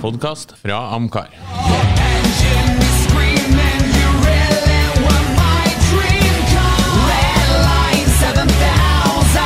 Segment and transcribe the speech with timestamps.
[0.00, 1.30] podkast fra Amcar.
[1.32, 6.80] Engine is screaming, you really were my dream car.
[7.08, 9.40] Red line 7000,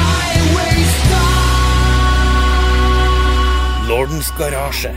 [0.00, 1.48] highway star.
[3.88, 4.94] Lordens garasje,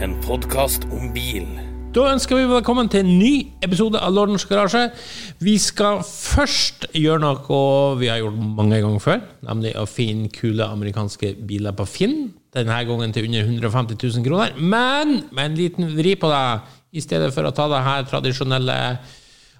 [0.00, 1.48] en podkast om bil.
[1.96, 3.34] Da ønsker vi velkommen til en ny
[3.64, 4.90] episode av Lordens garasje.
[5.40, 10.64] Vi skal først gjøre noe vi har gjort mange ganger før, nemlig å finne kule
[10.68, 12.18] amerikanske biler på Finn.
[12.56, 16.42] Denne gangen til under 150 000 kroner, men med en liten vri på det.
[16.96, 18.76] I stedet for å ta det her tradisjonelle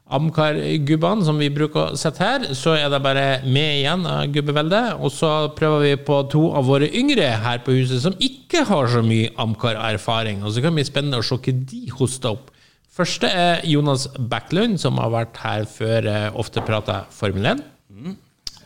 [0.07, 5.01] Amcar-gubbene som vi bruker å sette her, så er det bare med igjen av gubbeveldet.
[5.03, 8.87] Og så prøver vi på to av våre yngre her på huset som ikke har
[8.93, 10.45] så mye Amcar-erfaring.
[10.47, 12.53] Og så kan det bli spennende å se hva de hoster opp.
[12.97, 17.67] Første er Jonas Backlund, som har vært her før eh, ofte prater Formel 1.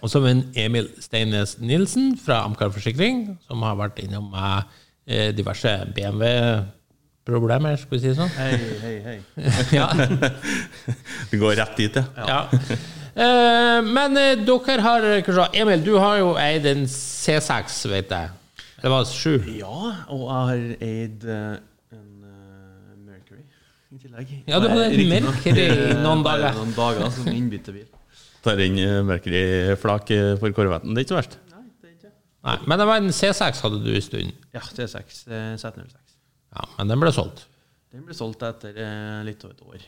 [0.01, 5.75] Og så med Emil Steines Nilsen fra Amcar Forsikring, som har vært innom eh, diverse
[5.97, 8.33] BMW-problemer, skal vi si det sånn.
[8.39, 9.19] Hei, hei, hei.
[9.79, 9.91] Ja.
[11.31, 12.05] Vi går rett dit, ja.
[12.17, 12.41] Ja.
[13.11, 18.37] Eh, men eh, dere har kanskje, Emil, du har jo eid en C6, vet jeg.
[18.81, 19.35] Det var sju.
[19.59, 21.57] Ja, og jeg har eid eh,
[21.93, 23.43] en uh, Mercury
[23.93, 24.31] i tillegg.
[24.49, 26.55] Ja, du hadde en Mercury eh, noen dager.
[26.57, 27.90] Noen dager som innbyttebil.
[28.45, 30.95] Tar inn eh, Mercury-flak eh, for korvetten.
[30.95, 31.39] Det er ikke så verst.
[31.53, 32.13] Nei, det er ikke
[32.49, 34.45] Nei, men det var en C6 hadde du en stund.
[34.57, 35.97] Ja, T6, eh, Z06.
[36.57, 37.45] Ja, men den ble solgt.
[37.93, 38.79] Den ble solgt etter
[39.27, 39.85] litt over et år.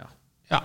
[0.00, 0.08] Ja.
[0.50, 0.62] Ja.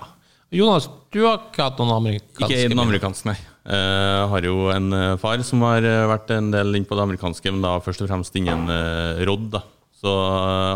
[0.56, 3.38] Jonas, du har ikke hatt noen amerikanske Ikke en amerikanske, amerikansk, nei.
[3.68, 7.66] Jeg har jo en far som har vært en del inne på det amerikanske, men
[7.66, 9.66] da først og fremst innen uh, Rodd, da.
[10.00, 10.14] Så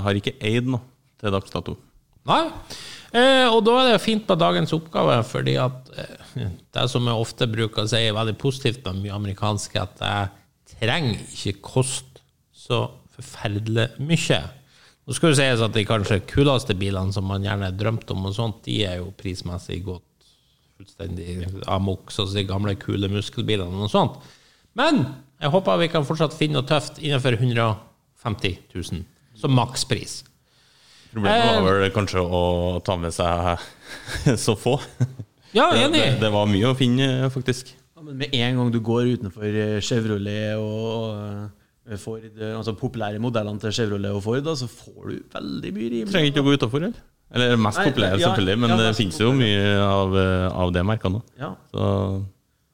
[0.03, 0.83] har ikke eid noe
[1.21, 1.77] til dags dato.
[2.27, 2.43] Nei.
[3.11, 7.23] Eh, og da er det fint med dagens oppgave, fordi at eh, det som jeg
[7.25, 11.59] ofte bruker å si er veldig positivt med mye amerikansk, er at det trenger ikke
[11.73, 12.23] koste
[12.55, 12.85] så
[13.17, 14.39] forferdelig mye.
[15.03, 18.37] Nå skal det sies at de kanskje kuleste bilene som man gjerne drømte om, og
[18.37, 20.07] sånt, de er jo prismessig gått
[20.79, 24.21] fullstendig amok, sånn som de gamle, kule muskelbilene og sånt.
[24.77, 25.03] Men
[25.41, 29.03] jeg håper vi kan fortsatt finne noe tøft innenfor 150 000
[29.41, 30.21] som makspris.
[31.11, 31.61] Problemet Eh.
[31.65, 32.41] var vel kanskje å
[32.85, 33.59] ta med seg
[34.45, 34.77] så få.
[35.53, 36.03] Ja, Det, enig.
[36.21, 37.73] det var mye å finne, faktisk.
[37.97, 41.49] Ja, men med en gang du går utenfor eh, Chevrolet og
[41.91, 45.73] eh, Ford, eh, altså populære modellene til Chevrolet og Ford, da, så får du veldig
[45.75, 46.11] mye rimelig.
[46.13, 47.03] Trenger ikke å gå utafor, eller?
[47.31, 50.71] Eller mest Nei, populære, ja, selvfølgelig, men ja, det finnes jo mye av, eh, av
[50.75, 51.21] det merket nå.
[51.39, 51.51] Ja.
[51.71, 51.85] Så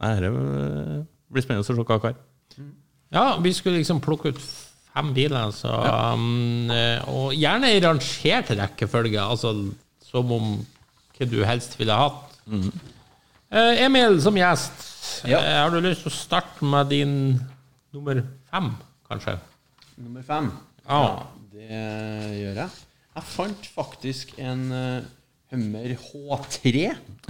[0.06, 0.96] nei, det eh,
[1.34, 2.16] blir spennende å se hva Kar.
[3.14, 4.40] Ja, vi skulle liksom plukke ut
[4.98, 5.70] fem biler, så,
[6.16, 9.52] um, eh, og gjerne i rangert rekkefølge, altså
[10.08, 10.48] som om
[11.18, 12.38] hva du helst ville hatt.
[13.52, 14.84] Eh, Emil som gjest,
[15.30, 15.40] Ja.
[15.40, 17.14] uh, har du lyst til å starte med din
[17.94, 18.72] nummer fem,
[19.10, 19.38] kanskje?
[19.98, 20.52] Nummer fem.
[20.88, 21.24] Ja.
[21.54, 21.68] det
[22.42, 22.70] gjør jeg.
[23.18, 25.02] Jeg fant faktisk en uh,
[25.52, 26.74] Hummer H3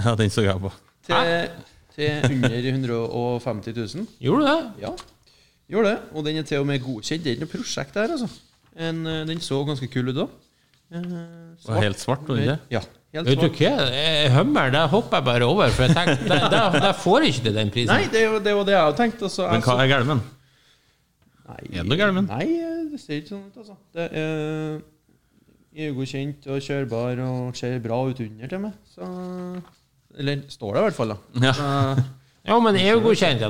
[0.04, 0.72] Ja, den så jeg på.
[1.08, 1.50] til,
[1.96, 4.08] til under 150 000.
[4.20, 4.72] Gjorde du det?
[4.84, 4.92] Ja,
[5.72, 5.98] gjorde det.
[6.14, 7.24] Og den er til og med godkjent.
[7.24, 8.30] Det er ikke noe prosjekt der, altså.
[8.78, 10.28] En, eh, den så ganske kul ut da.
[10.88, 11.68] Svart.
[11.68, 12.60] Og helt svart, var den ikke?
[12.78, 12.82] Ja.
[13.16, 13.72] Helt Vet du hva?
[14.38, 17.56] Hummer, det hopper jeg bare over, for jeg tenkte, der, der, der får ikke til
[17.56, 17.94] den prisen.
[17.94, 19.24] Nei, det er jo det, var det jeg har tenkt.
[19.28, 20.22] Altså, Men hva er galmen?
[21.48, 22.22] Nei, Er det galt?
[22.28, 22.46] Nei,
[22.92, 23.78] det ser ikke sånn ut, altså.
[23.96, 24.78] Det er
[25.78, 28.78] EU-godkjent og kjørbar og ser bra ut under til meg.
[28.92, 29.10] Så
[30.18, 31.50] Eller står det i hvert fall, da.
[31.50, 31.58] Ja.
[32.48, 33.42] Ja, men EU-godkjent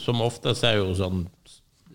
[0.00, 1.26] som oftest er jo sånn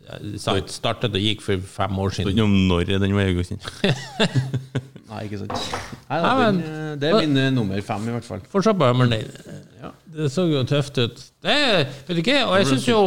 [0.10, 2.34] eh, sagt, Startet og gikk for fem år står siden.
[2.36, 3.68] ikke om når den var godkjent.
[5.10, 5.54] nei, ikke sant.
[6.08, 8.42] Nei, da, Nei, men- den, eh, det er min eh, nummer fem, i hvert fall.
[8.54, 9.28] Fortsatt bare hummeren.
[9.82, 9.92] Ja.
[10.18, 11.22] Det så jo tøft ut.
[11.46, 11.58] Det,
[12.08, 13.02] vet du ikke, og jeg syns jo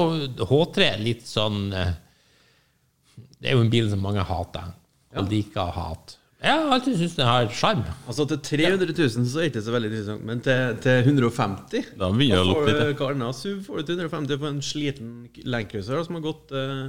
[0.46, 4.70] H3 er litt sånn Det er jo en bil som mange hater.
[5.18, 6.19] Og liker å hate.
[6.40, 7.82] Jeg har alltid syntes den har sjarm.
[8.08, 11.90] Altså Til 300 000 så er det ikke så veldig interessant, men til, til 150
[12.00, 12.96] Da begynner det å lukte litt.
[12.96, 15.10] Hva annen SUV får du til 150 på en sliten
[15.44, 16.86] Landcruiser som har gått eh,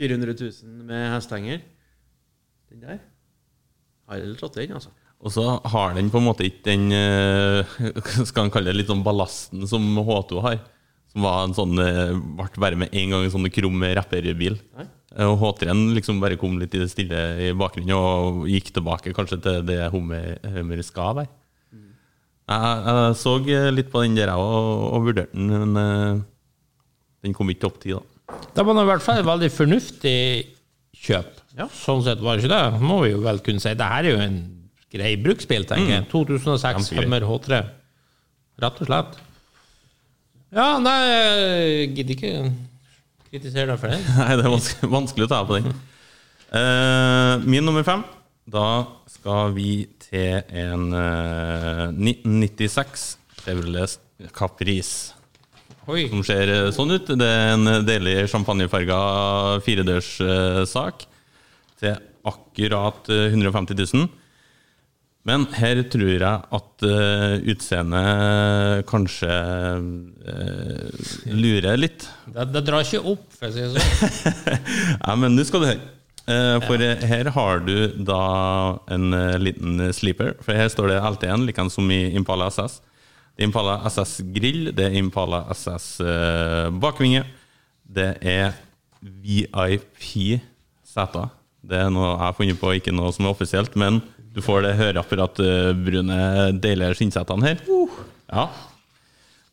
[0.00, 1.62] 400 000 med hestehenger?
[2.72, 2.98] Den der
[4.06, 4.90] har jeg tatt inn, altså.
[5.22, 7.78] Og så har den på en måte ikke den eh,
[8.28, 10.58] Skal han kalle det litt sånn ballasten som H2 har.
[11.14, 14.58] Som var en sånn eh, ble bare med en gang en sånn krum rapperbil.
[14.74, 14.90] Nei.
[15.14, 19.14] Eh, Og H3-en liksom bare kom litt i det stille i bakgrunnen og gikk tilbake
[19.16, 21.32] kanskje til det Hummer Hummer skal være.
[22.46, 23.32] Jeg, jeg så
[23.74, 26.20] litt på den der og, og vurderte den, men eh,
[27.26, 28.02] den kom ikke topp ti, da.
[28.54, 30.18] Det var i hvert fall et veldig fornuftig
[31.06, 31.32] kjøp.
[31.58, 31.66] Ja.
[31.72, 32.82] Sånn sett var det ikke det.
[32.86, 33.72] Må vi jo vel kunne si.
[33.78, 34.38] Det her er jo en
[34.92, 36.06] grei bruksbil, tenker jeg.
[36.12, 37.04] 2006 Kjempegrei.
[37.06, 37.60] Hummer H3.
[38.62, 39.18] Rett og slett.
[40.56, 42.34] Ja, nei, jeg gidder ikke
[43.36, 44.00] kritisere deg for det.
[44.18, 45.76] Nei, det er vanskelig, vanskelig å ta på den.
[46.50, 48.04] Uh, min nummer fem.
[48.46, 53.06] Da skal vi til en uh, 1996
[53.42, 53.98] Chevrolet
[54.34, 55.16] Caprice.
[55.86, 56.08] Oi.
[56.10, 57.10] Som ser eh, sånn ut.
[57.14, 58.96] Det er en deilig champagnefarga
[59.62, 61.04] firedørssak
[61.78, 64.08] til akkurat eh, 150 000.
[65.26, 70.86] Men her tror jeg at uh, utseendet kanskje uh,
[71.34, 72.06] lurer litt.
[72.30, 73.90] Det, det drar ikke opp, for å si det sånn.
[75.02, 75.84] Ja, men nå skal du høre.
[76.26, 76.94] Uh, for ja.
[77.06, 77.76] her har du
[78.06, 78.22] da
[78.94, 79.06] en
[79.42, 80.30] liten sleeper.
[80.46, 82.74] For her står det LT1, likeens som i Impala SS.
[83.34, 85.86] Det er Impala SS grill, det er Impala SS
[86.80, 87.22] bakvinge.
[87.82, 88.54] Det er
[89.02, 90.40] VIP-seter.
[91.66, 94.00] Det er noe jeg har funnet på, ikke noe som er offisielt, men
[94.36, 96.18] du får det høreapparatbrune,
[96.60, 97.62] deilige skinnsettene her.
[98.28, 98.46] Ja.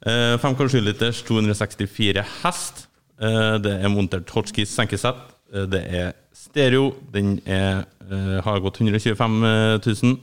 [0.03, 2.88] Eh, 5,7 liters, 264 hest.
[3.21, 5.15] Eh, Det er montert hotskis senkesett.
[5.53, 6.94] Eh, Det er stereo.
[7.13, 9.39] Den er, eh, har gått 125
[9.85, 10.18] 000.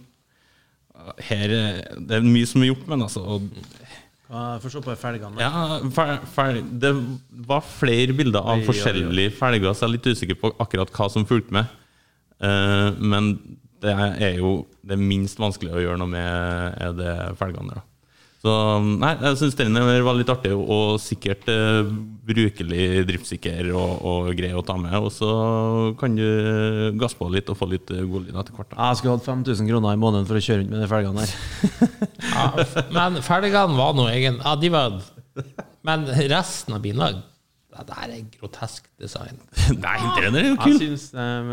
[1.30, 3.40] Her eh, Det er mye som er gjort, men altså
[4.30, 5.40] Ja, Få se på felgene.
[5.40, 6.92] ja, fel, fel, Det
[7.48, 11.24] var flere bilder av forskjellige felger, så jeg er litt usikker på akkurat hva som
[11.26, 11.66] fulgte med.
[12.40, 13.32] Eh, men
[13.80, 17.78] det er jo det minst vanskelige å gjøre noe med, er det felgene.
[17.78, 17.86] Da.
[18.40, 21.82] Så nei, jeg syns den er- var litt artig og sikkert eh,
[22.24, 24.94] brukelig, driftssikker og, og grei å ta med.
[24.96, 25.28] Og så
[26.00, 26.24] kan du
[27.00, 28.72] gasse på litt og få litt eh, godlyd etter hvert.
[28.78, 31.34] Jeg skulle hatt 5000 kroner i måneden for å kjøre rundt med de felgene der.
[32.30, 32.46] Ja,
[32.94, 35.00] men felgene var nå egen Ja, de var
[35.84, 37.20] Men resten av bilen
[37.70, 39.36] Det der er grotesk design.
[39.84, 40.78] Nei, den er jo Jeg kul!
[40.80, 41.52] synes, um,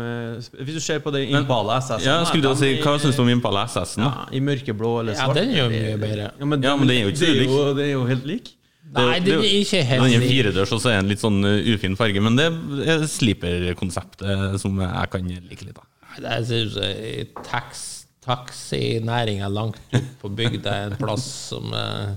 [0.64, 3.30] Hvis du ser på det Impala SS Ja, skulle du si, Hva syns du om
[3.30, 4.02] Impala SS-en?
[4.02, 5.36] Ja, I mørkeblå eller svart?
[5.38, 6.30] Ja, den er jo mye bedre.
[6.40, 7.52] Ja, men, Ja, men den er jo ikke så det er lik.
[7.54, 8.50] jo, det er jo helt lik.
[8.88, 10.12] Nei, den er ikke helt lik.
[10.16, 12.48] Den er firedørs, og så er den litt sånn uh, ufin farge, men det
[12.88, 15.86] er sleeper-konseptet som jeg kan like litt av.
[16.18, 17.84] Nei, Det synes jeg tax,
[18.26, 22.16] taxinæringa langt ute på bygda er en plass som eh,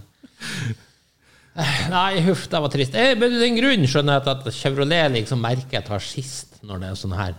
[1.92, 2.94] Nei, huff, det var trist.
[2.96, 7.00] Jeg, Men den grunnen skjønner jeg at Chevrolet liksom jeg tar sist når det er
[7.00, 7.34] sånn her.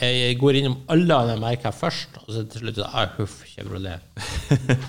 [0.00, 4.00] Jeg går innom alle andre merker først, og så til slutt ah, huff, Chevrolet.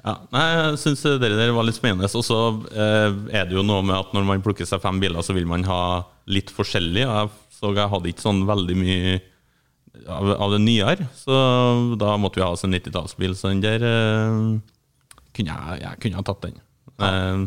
[0.00, 2.08] Ja, nei, jeg syns det der var litt spennende.
[2.16, 2.36] Og så
[2.72, 5.44] eh, er det jo noe med at når man plukker seg fem biler, så vil
[5.44, 5.80] man ha
[6.32, 7.02] litt forskjellig.
[7.04, 7.28] Jeg
[7.60, 9.18] så jeg hadde ikke sånn veldig mye
[10.08, 11.36] av, av det nyere, så
[12.00, 13.36] da måtte vi ha oss en 90-tallsbil.
[13.36, 14.38] Så den der eh,
[15.36, 16.56] kunne jeg, jeg kunne ha tatt den.
[17.04, 17.42] Eh,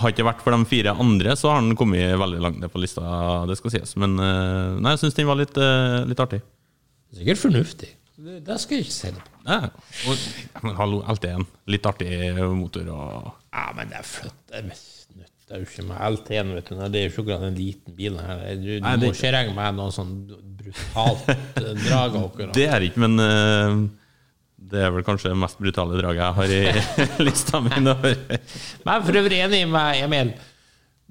[0.00, 2.80] har ikke vært for de fire andre, så har den kommet veldig langt ned på
[2.80, 3.02] lista,
[3.48, 3.96] det skal sies.
[4.00, 6.40] Men eh, nei, jeg syns den var litt, eh, litt artig.
[7.12, 7.90] Sikkert fornuftig.
[8.22, 9.42] Det, det skal jeg ikke si noe på.
[9.48, 9.60] Ja,
[10.08, 10.24] og,
[10.62, 11.46] men hallo, LT1.
[11.74, 12.10] Litt artig
[12.54, 14.42] motor og Ja, men det er flott.
[14.48, 14.74] Det er.
[15.52, 16.76] Det er jo ikke med LT-en, vet du.
[16.88, 18.38] Det er jo ikke en liten bil her.
[18.56, 20.14] Du, du Nei, må ikke regne med noe sånn
[20.56, 22.54] brutalt eh, drag akkurat.
[22.56, 23.82] Det er ikke, men eh,
[24.70, 27.72] det er vel kanskje det mest brutale draget jeg har i lista mi.
[27.82, 30.32] Men er for øvrig enig med Emil.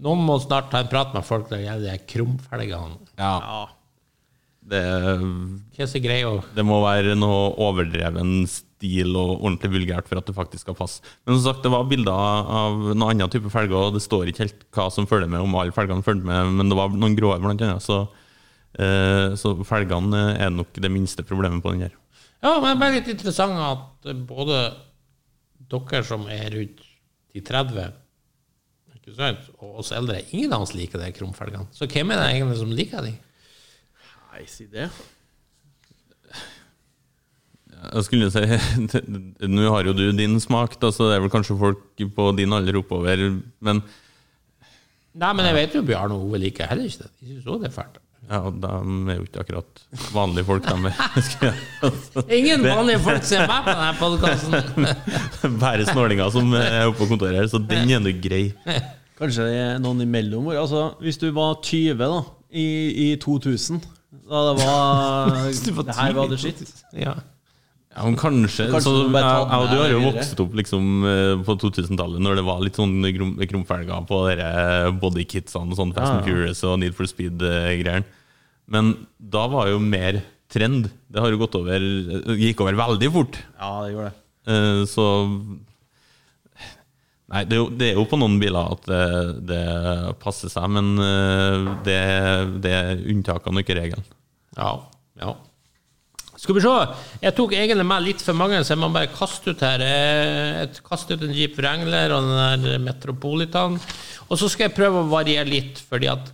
[0.02, 2.98] Noen må snart ta en prat med folk når det gjelder de krumfelgene.
[3.22, 3.68] Ja,
[4.72, 10.66] det, er det må være noe overdreven stil og ordentlig vulgært for at det faktisk
[10.66, 11.02] skal passe.
[11.26, 14.46] Men som sagt, det var bilder av noen annen type felger, og det står ikke
[14.46, 17.34] helt hva som følger med, om alle felgene følger med, men det var noen grå
[17.42, 17.86] blant annet.
[17.86, 18.04] Så,
[18.78, 21.98] eh, så felgene er nok det minste problemet på den her.
[22.42, 24.62] Ja, men det er litt interessant at både
[25.72, 26.82] dere som er rundt
[27.32, 27.92] de 30,
[28.98, 31.70] ikke sant, og oss eldre, ingen av oss liker de krumfelgene.
[31.74, 33.14] Så hvem er det egentlig som liker de?
[34.32, 34.90] Nei, si det.
[37.82, 38.44] Jeg skulle si
[39.56, 42.54] Nå har jo du din smak, da, så det er vel kanskje folk på din
[42.54, 43.26] alder oppover,
[43.62, 43.82] men
[45.12, 47.10] Nei, men jeg vet jo Bjarne og Ove liker heller ikke det.
[47.20, 47.98] De syns òg det er fælt.
[48.32, 48.72] Ja, de
[49.12, 49.82] er jo ikke akkurat
[50.16, 50.92] vanlige folk, de.
[50.92, 51.60] er.
[52.40, 55.58] Ingen vanlige folk ser meg på denne podkasten.
[55.64, 58.46] Bare snålinger som er oppe på kontoret her, så den er nå grei.
[59.20, 60.48] Kanskje det er noen imellom.
[60.56, 62.22] Altså, hvis du var 20 da,
[62.56, 62.70] i,
[63.10, 63.84] i 2000,
[64.32, 66.64] da det var Det her var det skitt.
[66.96, 67.20] Ja.
[67.92, 70.86] Ja, men kanskje, Kanskje så, du jeg, jeg og du har jo vokst opp liksom
[71.10, 74.20] eh, på 2000-tallet, når det var litt sånn krum, krumfelger på
[75.02, 76.30] bodykitsene og sånn Fast and Ja.
[76.30, 78.08] Furious og Need for Speed-greiene.
[78.72, 80.88] Men da var jo mer trend.
[81.12, 81.84] Det har jo gått over
[82.40, 83.38] gikk over veldig fort.
[83.60, 84.18] Ja, det gjorde det.
[84.52, 85.06] Eh, Så
[87.32, 89.04] Nei, det er, jo, det er jo på noen biler at det,
[89.48, 89.60] det
[90.20, 92.00] passer seg, men eh, det,
[92.66, 94.04] det er unntakene og ikke regelen.
[94.58, 94.74] Ja.
[95.22, 95.30] ja.
[96.36, 96.74] Skal vi se.
[97.24, 99.80] Jeg tok egentlig med litt for mange, så jeg må bare kaste ut her.
[99.86, 103.80] Eh, Jeg kaste ut en Jeep Wrangler og den der Metropolitan.
[104.28, 106.34] Og så skal jeg prøve å variere litt, fordi at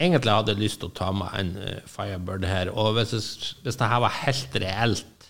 [0.00, 2.70] egentlig hadde lyst til å ta meg en eh, Firebird her.
[2.74, 5.28] Og hvis, det- hvis det her var helt reelt,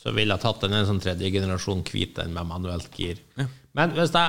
[0.00, 3.18] så ville jeg tatt en, en sånn tredje generasjon hvit en med manuelt gir.
[3.76, 4.22] Men hvis det,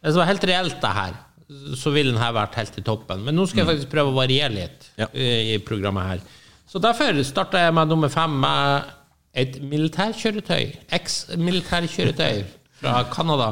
[0.00, 1.18] hvis det var helt reelt, det her,
[1.76, 3.20] så ville den her vært helt i toppen.
[3.26, 5.06] Men nå skal jeg faktisk prøve å variere litt Ja.
[5.12, 6.22] eh, i programmet her.
[6.66, 8.88] Så derfor starter jeg med nummer fem med
[9.36, 10.72] et militærkjøretøy.
[10.96, 12.44] Eks-militærkjøretøy
[12.80, 13.50] fra Canada.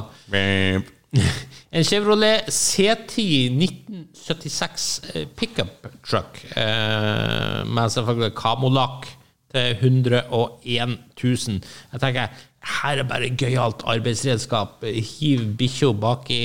[1.74, 9.08] En Chevrolet C10 1976 eh, pickup truck eh, med selvfølgelig kamolakk
[9.50, 11.60] til 101 000.
[11.92, 12.26] Jeg tenker
[12.60, 14.82] her er bare gøyalt arbeidsredskap.
[14.84, 16.36] Hiv bikkja baki,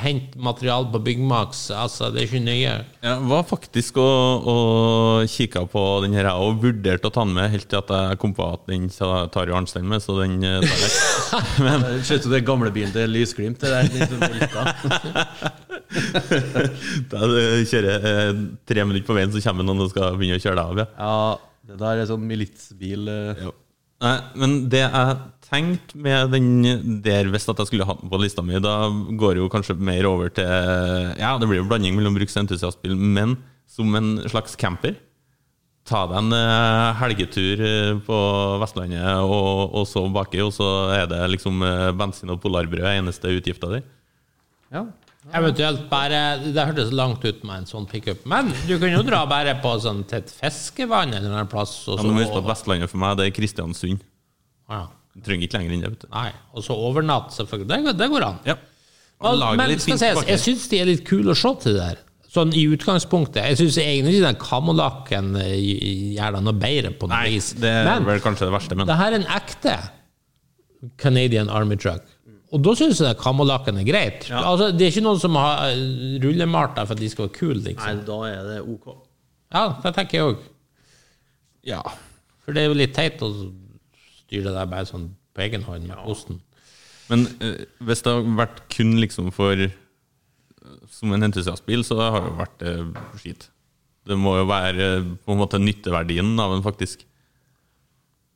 [0.00, 1.66] hent materiale på Byggmaks.
[1.76, 2.72] Altså, det er ikke nøye.
[3.04, 7.52] Jeg var faktisk og, og kikka på den her og vurderte å ta den med
[7.52, 10.64] helt til at jeg kom på at den tar jo Arnstein med, så den eh,
[10.64, 10.90] tar jeg.
[11.66, 13.60] Men ser ut som det er gamlebilen til Lysglimt.
[13.60, 14.08] Det der, den.
[17.12, 17.28] Da
[17.68, 20.64] kjører eh, tre minutter på veien, så kommer noen og skal begynne å kjøre deg
[20.64, 20.76] av.
[20.80, 20.90] Ja.
[21.04, 21.16] ja,
[21.68, 23.08] det der er sånn militsbil.
[23.12, 23.48] eh.
[23.98, 25.14] Nei, men det jeg
[25.48, 29.36] tenkte med den der, hvis at jeg skulle hatt den på lista mi, da går
[29.36, 30.44] det jo kanskje mer over til
[31.18, 33.36] Ja, det blir jo blanding mellom bruks- og entusiastbil, men
[33.68, 34.96] som en slags camper.
[35.88, 38.16] Ta deg en eh, helgetur eh, på
[38.60, 43.32] Vestlandet og, og så baki, og så er det liksom eh, bensin og polarbrød eneste
[43.38, 43.80] utgifta di.
[44.74, 44.84] Ja.
[45.34, 48.20] Eventuelt bare Det hørtes langt ut med en sånn pickup.
[48.28, 51.74] Men du kan jo dra bare på sånn til et fiskevann eller en plass.
[51.88, 54.04] Og Ja, så, men husk på Vestlandet for meg, det er Kristiansund.
[54.68, 54.84] ja.
[55.18, 55.90] Du trenger ikke lenger enn det.
[55.94, 56.08] vet du.
[56.14, 57.68] Nei, og så overnatt, selvfølgelig.
[57.72, 58.38] Det, går- det går an.
[58.46, 58.54] Ja.
[59.18, 61.50] Og, det men litt skal fint sies, jeg syns de er litt kule å se
[61.64, 62.04] til det der.
[62.28, 63.40] Sånn i utgangspunktet.
[63.48, 65.54] Jeg syns egentlig den kamolakken eh,
[66.14, 67.48] gjør det noe bedre på noe Nei, vis.
[67.58, 69.74] det er Men vel kanskje det verste, men det her er en ekte
[71.00, 72.04] Canadian Army Truck.
[72.52, 74.28] Og da syns jeg kamolakken er greit.
[74.32, 75.80] Altså, det er ikke noen som har eh,
[76.22, 78.04] rullemalt der for at de skal være kule, Nei, liksom.
[78.08, 78.86] da er det OK.
[79.56, 80.46] Ja, det tenker jeg òg.
[81.72, 81.82] ja.
[82.44, 83.28] For det er jo litt teit å
[84.28, 86.38] styre det der bare sånn på egen hånd med osten.
[87.08, 89.72] Men eh, hvis det har vært kun liksom for eh,
[90.92, 93.46] Som en entusiastbil, så har det jo vært eh, skit.
[94.08, 97.06] Det må jo være eh, på en måte nytteverdien av en, faktisk.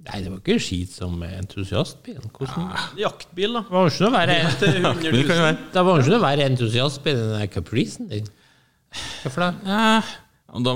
[0.02, 2.18] Nei, det var ikke skit som entusiastbil.
[2.34, 3.62] Hvordan Jaktbil, da.
[3.68, 5.37] Det var jo ikke noe verre Til 100 Jaktbil kan 000.
[5.37, 5.58] jo være.
[5.76, 8.30] Det var jo ikke noe verre entusiastbil enn den Capricen din.
[9.22, 9.52] Hvorfor det?
[9.68, 9.92] Ja,
[10.52, 10.75] og da,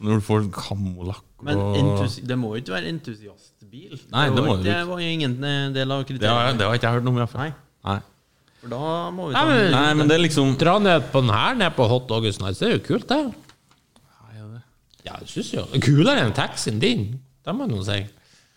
[0.00, 3.94] når du får kamolakk Men og Men det må jo ikke være entusiastbil.
[4.12, 4.88] Nei, det var må ikke- det det ikke.
[4.90, 7.28] var jo ingen eh, del av det, har, det har ikke jeg hørt noe om.
[7.40, 7.52] Nei.
[7.84, 7.98] Nei.
[8.60, 11.30] For da må vi Nei, men- Nei, men det er liksom Dra ned på den
[11.30, 12.58] her, ned på Hot August Nights.
[12.58, 13.24] Det er jo kult, det.
[13.24, 14.60] Nei,
[15.04, 15.64] Ja, jeg syns jo.
[15.80, 17.20] Kulere enn taxien din.
[17.44, 18.06] Det må jeg nå si.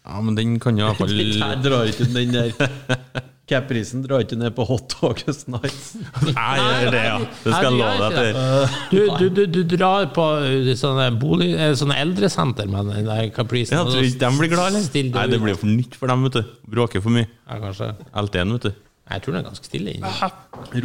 [0.06, 2.52] Ja, men den kan jo iallfall her drar ikke den der
[3.50, 5.96] Caprisen drar ikke ned på Hot August Nights.
[6.28, 7.16] Nei, det er det, ja.
[7.20, 8.78] Det skal jeg love deg gjør til.
[8.92, 13.32] Du, du, du, du drar på uh, sånne, bolig, eh, sånne eldresenter med den der
[13.36, 13.80] Caprisen.
[13.80, 15.10] Jeg tror ikke de blir glad, eller?
[15.18, 16.56] Nei, det blir for nytt for dem, vet du.
[16.78, 17.28] Bråker for mye.
[17.28, 17.92] Ja, kanskje.
[18.24, 18.72] LT-en, vet du.
[19.10, 20.16] Nei, Jeg tror den er ganske stille inni.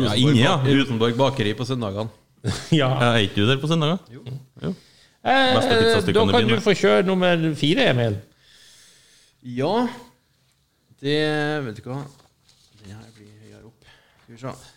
[0.01, 0.77] Rosenborg, ja, ja.
[0.81, 2.11] Rosenborg bakeri på søndagene.
[2.77, 2.91] Ja.
[3.01, 3.99] Ja, Er ikke du der på søndager?
[5.25, 8.19] Eh, da kan du få kjøre nummer fire, Emil.
[9.45, 9.87] Ja,
[11.01, 11.17] det
[11.65, 12.03] Vet du hva?
[12.81, 13.89] Den her blir høyere opp.
[14.35, 14.73] Skal vi se.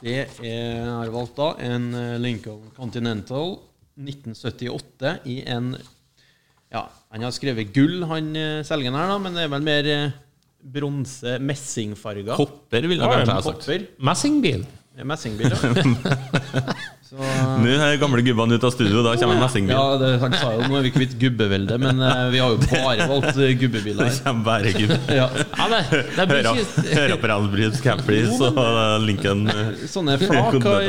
[0.00, 3.58] Det er, jeg har valgt da en eh, Lincoln Continental
[4.00, 5.74] 1978 i en
[6.72, 9.90] Ja, han har skrevet gull, han eh, selgeren her, da, men det er vel mer
[9.92, 10.16] eh,
[10.60, 12.38] bronse, messingfarga.
[12.38, 14.00] Kopper, ville jeg kanskje ha sagt.
[14.08, 14.64] Messingbil.
[15.04, 15.58] Messingbil, ja.
[17.10, 19.74] Så, Nå er gamle gubbene ute av studio, da kommer en messingbil.
[19.74, 22.60] ja, det, han sa jo nå er vi kvitt gubbeveldet, men eh, vi har jo
[22.62, 24.12] bare valgt eh, gubbebiler.
[24.12, 24.98] Det kommer bare gubbe.
[25.20, 25.24] Ja.
[25.58, 28.60] Ja, det, det blir ikke Campris og
[29.02, 30.86] Lincoln eh, Sånne flak har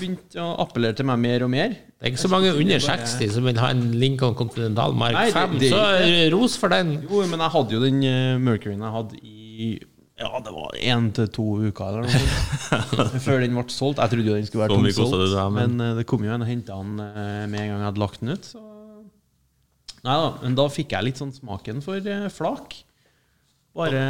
[0.00, 1.78] begynt å appellere til meg mer og mer.
[1.78, 5.56] Det er ikke så mange under 60 som vil ha en Lincoln Continental Mark 5,
[5.62, 6.96] det er så ros for den.
[7.06, 8.02] Jo, men jeg hadde jo den
[8.42, 9.72] Mercuryen jeg hadde i
[10.22, 13.22] Ja, det var én til to uker eller noe sånt.
[13.26, 13.98] Før den ble solgt.
[13.98, 16.22] Jeg trodde jo den skulle være Så mye tomsolgt, det men- men eh, det kom
[16.24, 18.46] jo en og henta den eh, med en gang jeg hadde lagt den ut.
[18.54, 18.62] Så
[20.02, 22.78] Nei da, men da fikk jeg litt sånn smaken for eh, flak.
[23.72, 24.00] Bare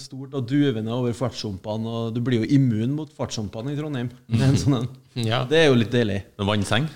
[0.00, 4.08] stort og duvende over fartshumpene, og du blir jo immun mot fartshumpene i Trondheim.
[4.30, 4.86] Det en sånn.
[5.30, 5.42] Ja.
[5.44, 6.22] det er jo litt deilig.
[6.40, 6.86] en vannseng.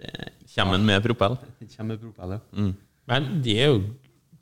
[0.00, 0.10] Det
[0.56, 1.36] Kommer den med propell?
[1.76, 2.70] kommer propell, ja.
[3.06, 3.78] Men de er jo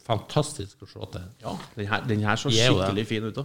[0.07, 1.27] fantastiske å se til.
[1.45, 2.87] Ja, den her, den her så De er jo det.
[2.89, 3.35] skikkelig fin ut.
[3.41, 3.45] da.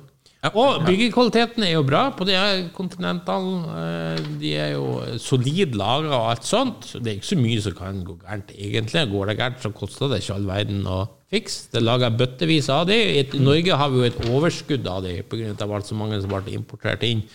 [0.54, 3.48] Og byggekvaliteten er jo bra på de her Continental.
[3.74, 6.92] Eh, De er jo solid lagra og alt sånt.
[7.02, 9.04] Det er ikke så mye som kan gå gærent, egentlig.
[9.12, 11.00] Går det gærent, så koster det ikke all verden å
[11.34, 11.72] fikse.
[11.74, 13.00] Det lager bøttevis av de.
[13.26, 15.50] I Norge har vi jo et overskudd av de, pga.
[15.52, 17.26] at det var så mange som ble importert inn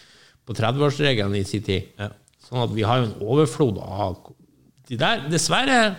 [0.47, 1.91] på 30-årsregelen i sin tid.
[2.49, 4.17] Sånn at vi har jo en overflod av
[4.89, 5.27] de der.
[5.29, 5.97] Dessverre,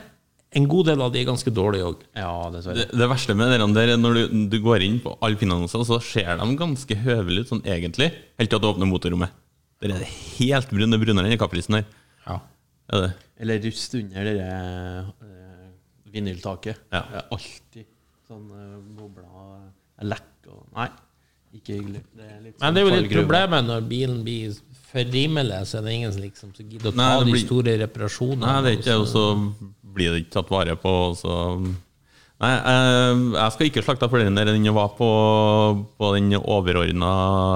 [0.58, 2.04] en god del av de er ganske dårlige òg.
[2.18, 2.32] Ja.
[2.54, 5.86] Det, det verste med det der er når du, du går inn på alle Finn-annonser,
[5.88, 9.34] så ser de ganske høvelige ut sånn egentlig, helt til at du åpner motorrommet.
[9.84, 11.88] Der er det helt brun, det er brunere enn i kaprisen her.
[12.28, 12.40] Ja.
[12.94, 13.14] Er det?
[13.44, 15.72] Eller rust under det uh,
[16.14, 16.86] vinyltaket.
[16.94, 17.02] Ja.
[17.10, 17.90] Det er alltid
[18.30, 19.66] sånn uh, bobler uh,
[20.08, 20.88] lekk og Nei,
[21.58, 22.04] ikke hyggelig.
[22.14, 24.56] Det er litt Men det er jo sånn litt problemet når bilen blir
[24.94, 27.46] for rimelig, så er det ingen som liksom som gidder å ta Nei, blir, de
[27.48, 28.46] store reparasjonene.
[28.46, 29.26] Nei, det er ikke det, og så
[29.96, 30.94] blir det ikke tatt vare på.
[31.18, 31.38] Så.
[32.44, 35.10] Nei, jeg, jeg skal ikke slakte flere enn den jeg var på,
[35.98, 37.14] på den overordna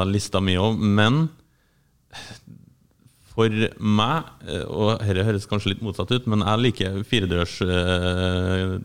[0.09, 1.27] lista mi òg, men
[3.37, 8.77] for meg, eh, og dette høres kanskje litt motsatt ut, men jeg liker firedørs uh,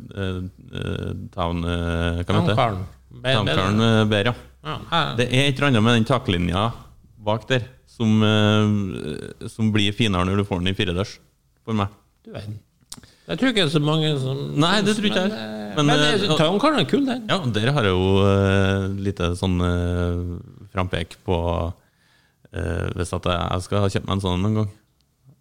[1.32, 2.56] town uh, Hva heter det?
[2.58, 2.82] Towncaren.
[3.22, 4.34] Be- bedre.
[4.34, 4.42] eh.
[4.62, 4.76] Ja,
[5.16, 6.66] Det er et eller annet med den taklinja
[7.22, 11.16] bak der som, eh, som blir finere når du får den i firedørs,
[11.66, 11.92] for meg.
[12.24, 12.48] Du vet.
[13.28, 15.30] Jeg tror ikke det er så mange som Nei, det tror ikke jeg.
[15.76, 17.22] Men, Men, men, eh, men Towncaren er kul, den.
[17.30, 20.34] Ja, der har jeg jo uh, lite sånn uh,
[20.74, 21.38] frampek på
[22.52, 24.70] eh, hvis at jeg jeg skal kjøpe meg en sånn en gang.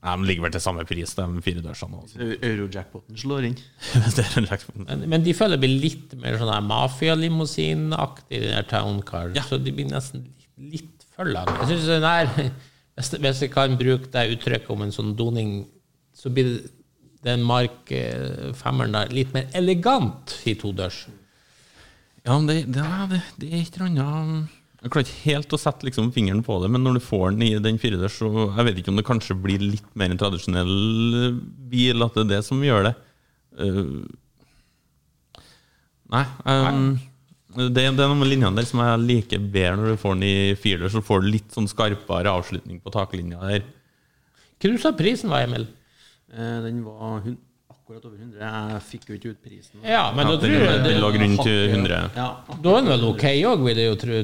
[0.01, 2.29] Nei, men ligger vel til samme pris, de firedørsene også.
[2.41, 3.59] Eurojackpoten slår inn.
[4.15, 8.49] Det er en slags- Men, men de føler det blir litt mer sånn mafialimousin-aktig, de
[8.55, 9.35] der Towncar.
[9.37, 9.43] Ja.
[9.45, 11.57] Så de blir nesten litt, litt for.
[11.61, 12.51] Jeg synes den her,
[12.97, 15.65] hvis, jeg kan bruke det uttrykket om en sånn doning,
[16.17, 16.59] så blir
[17.25, 21.03] den Mark eh, femmeren der litt mer elegant i todørs.
[22.25, 25.87] Ja, men det, det, det, det er ikke annet Jeg klarer ikke helt å sette
[25.87, 28.81] liksom fingeren på det, men når du får den i den firedørs, så jeg vet
[28.81, 30.75] ikke om det kanskje blir litt mer en tradisjonell
[31.71, 32.95] bil, at det er det som gjør det.
[33.61, 34.05] Uh,
[36.13, 36.25] nei.
[36.45, 36.93] um,
[37.55, 40.33] Det, det er noen linjene der som jeg liker bedre når du får den i
[40.59, 43.65] firer, så får du litt sånn skarpere avslutning på taklinja der.
[44.61, 45.65] Hva du sa prisen var, Emil?
[46.31, 47.37] Eh, den var hun,
[47.71, 48.37] akkurat over 100.
[48.39, 49.81] Jeg fikk jo ikke ut prisen.
[49.83, 51.99] Ja, men Ja, da tror jeg den det, lå rundt 100.
[52.15, 54.21] Ja, Da er den vel ok òg, vil jeg jo tro.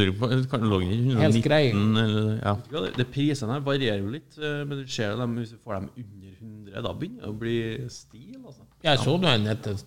[0.00, 1.62] Lurer på, kan det lå den i Helt grei.
[1.70, 2.56] 119, eller, ja.
[2.72, 5.60] Ja, det, det Prisene her varierer jo litt, eh, men du ser dem, hvis du
[5.62, 7.58] får dem under 100, da begynner det å bli
[7.92, 8.38] stil.
[8.44, 8.66] altså.
[8.88, 9.78] jeg så nå en ned til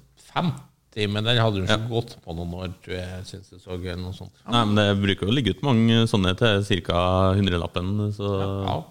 [0.93, 3.25] 50, men den hadde hun ikke gått på noen år, tror jeg.
[3.30, 4.34] synes jeg så gøy, noe sånt.
[4.51, 7.34] Nei, men det bruker jo å ligge ut mange sånne til ca.
[7.38, 8.32] hundrelappen, så
[8.67, 8.84] Ja.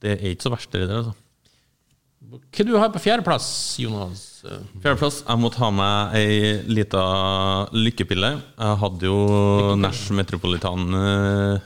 [0.00, 1.14] det er ikke så verst det der, altså.
[2.34, 4.42] Hva du har på fjerdeplass, Jonas?
[4.80, 5.22] Fjerdeplass.
[5.28, 8.42] Jeg må ta med ei lita lykkepille.
[8.58, 11.58] Jeg hadde jo Nash Metropolitan eh,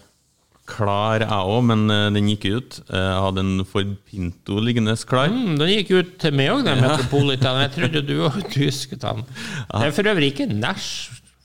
[0.68, 2.78] klar, jeg òg, men eh, den gikk ut.
[2.88, 5.28] Eh, Jeg hadde en Ford Pinto liggende klar.
[5.33, 7.62] Mm, den gikk ut til meg òg, den Metropolitan.
[7.64, 9.18] Jeg trodde du òg husket den.
[9.72, 10.88] Det er for øvrig ikke Nash,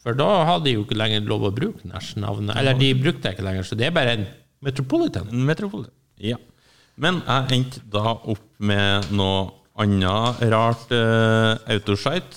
[0.03, 2.55] for da hadde de jo ikke lenger lov å bruke Nash-navnet.
[2.59, 4.25] Eller de brukte det ikke lenger, så det er bare en
[4.63, 5.27] Metropolitan.
[5.31, 5.95] Metropolitan.
[6.23, 6.38] Ja.
[6.99, 9.38] Men jeg endte da opp med noe
[9.81, 12.36] annet rart uh, autoskite.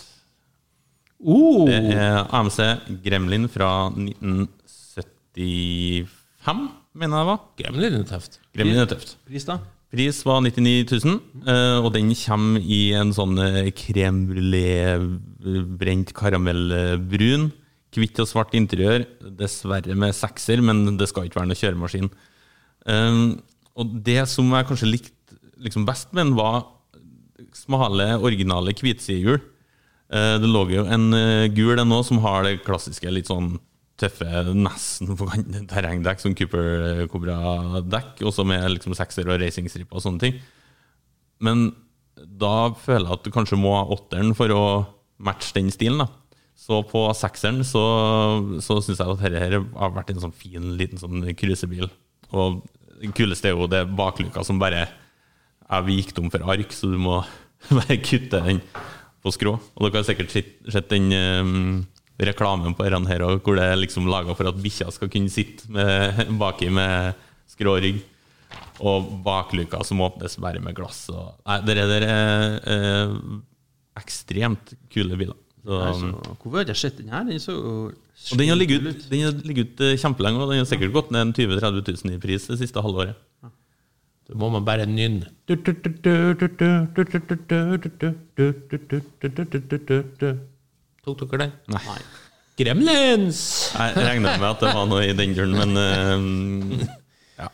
[1.21, 1.67] Uh.
[1.69, 2.59] Det er AMC
[3.05, 6.09] Gremlin fra 1975,
[6.55, 7.41] mener jeg det var.
[7.59, 8.39] Gremlin er tøft.
[8.55, 9.17] Gremlin er tøft.
[9.27, 9.59] Pris, da?
[9.93, 15.65] Pris var 99 000, eh, og den kommer i en sånn eh, crème brulé, eh,
[15.81, 17.51] brent karamellbrun.
[17.97, 19.07] Hvitt og svart interiør.
[19.39, 22.11] Dessverre med sekser, men det skal ikke være noe kjøremaskin.
[22.87, 23.39] Um,
[23.73, 26.67] og det som jeg kanskje likte liksom best med den, var
[27.57, 29.41] smale, originale hvitsidehjul.
[30.13, 33.57] Eh, det lå jo en eh, gul en òg, som har det klassiske litt sånn
[34.01, 40.05] tøffe, nesten på kanten terrengdekk, som Cooper Cobra-dekk, også med liksom sekser og racingstriper og
[40.05, 40.39] sånne ting.
[41.45, 41.71] Men
[42.17, 44.63] da føler jeg at du kanskje må ha åtteren for å
[45.17, 46.05] matche den stilen.
[46.05, 46.09] da.
[46.57, 47.85] Så på sekseren så,
[48.65, 51.89] så syns jeg at dette her har vært en sånn fin, liten sånn cruisebil.
[52.33, 52.63] Og
[53.01, 54.87] det kuleste er jo det bakluka som bare
[55.67, 57.21] er vikdom for ark, så du må
[57.79, 58.63] bare kutte den
[59.25, 59.57] på skrå.
[59.77, 61.53] Og dere har sikkert sett, den eh,
[62.19, 65.69] reklamen på denne her, hvor det er liksom laga for at bikkja skal kunne sitte
[65.73, 67.19] med, baki med
[67.51, 68.01] skrå rygg.
[68.77, 71.07] Og bakluka som åpnes bare med glass.
[71.13, 73.15] Og, nei, det der er eh,
[73.97, 75.37] ekstremt kule biler.
[75.67, 77.25] Så, Nei, så, hvorfor har jeg ikke sett den her?
[77.27, 77.55] Den så
[78.33, 80.95] og den har ligget ut, den har ligget ut eh, kjempelenge, og den har sikkert
[80.95, 83.19] gått ned 20 000-30 000 i pris det siste halvåret.
[84.27, 85.29] Så må man bare nynne.
[91.07, 91.53] Tok dere den?
[91.71, 91.99] Nei.
[92.59, 93.41] Gremlins!
[93.77, 96.87] Jeg regner med at det var noe i den duren, men uh,
[97.39, 97.51] ja.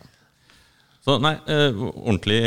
[1.03, 2.39] Så nei, uh, ordentlig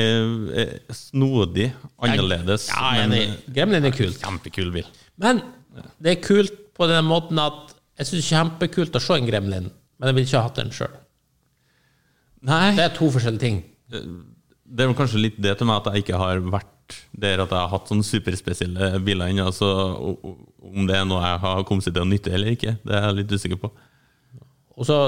[0.56, 1.68] uh, snodig,
[2.00, 3.36] annerledes, Ja, er men.
[3.54, 4.22] Gremlin er kult.
[4.24, 4.88] kjempekul bil.
[5.22, 5.44] Men
[6.00, 9.28] det er kult på den måten at jeg syns det er kjempekult å se en
[9.28, 9.68] gremlin,
[10.00, 10.96] men jeg vil ikke ha hatt den sjøl.
[12.46, 13.62] Nei, Det er to forskjellige ting.
[13.92, 16.72] Det er vel kanskje litt det til meg at jeg ikke har vært
[17.18, 19.46] der at jeg har hatt sånne superspesielle biler ennå.
[19.50, 19.70] Altså,
[20.66, 23.18] om det er noe jeg har kommet til å nytte eller ikke, det er jeg
[23.22, 23.72] litt usikker på.
[24.78, 25.00] Og så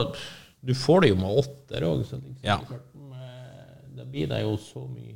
[0.67, 2.55] Du får det jo med åtter òg, så liksom, Ja.
[2.57, 5.13] eh, da blir det jo så mye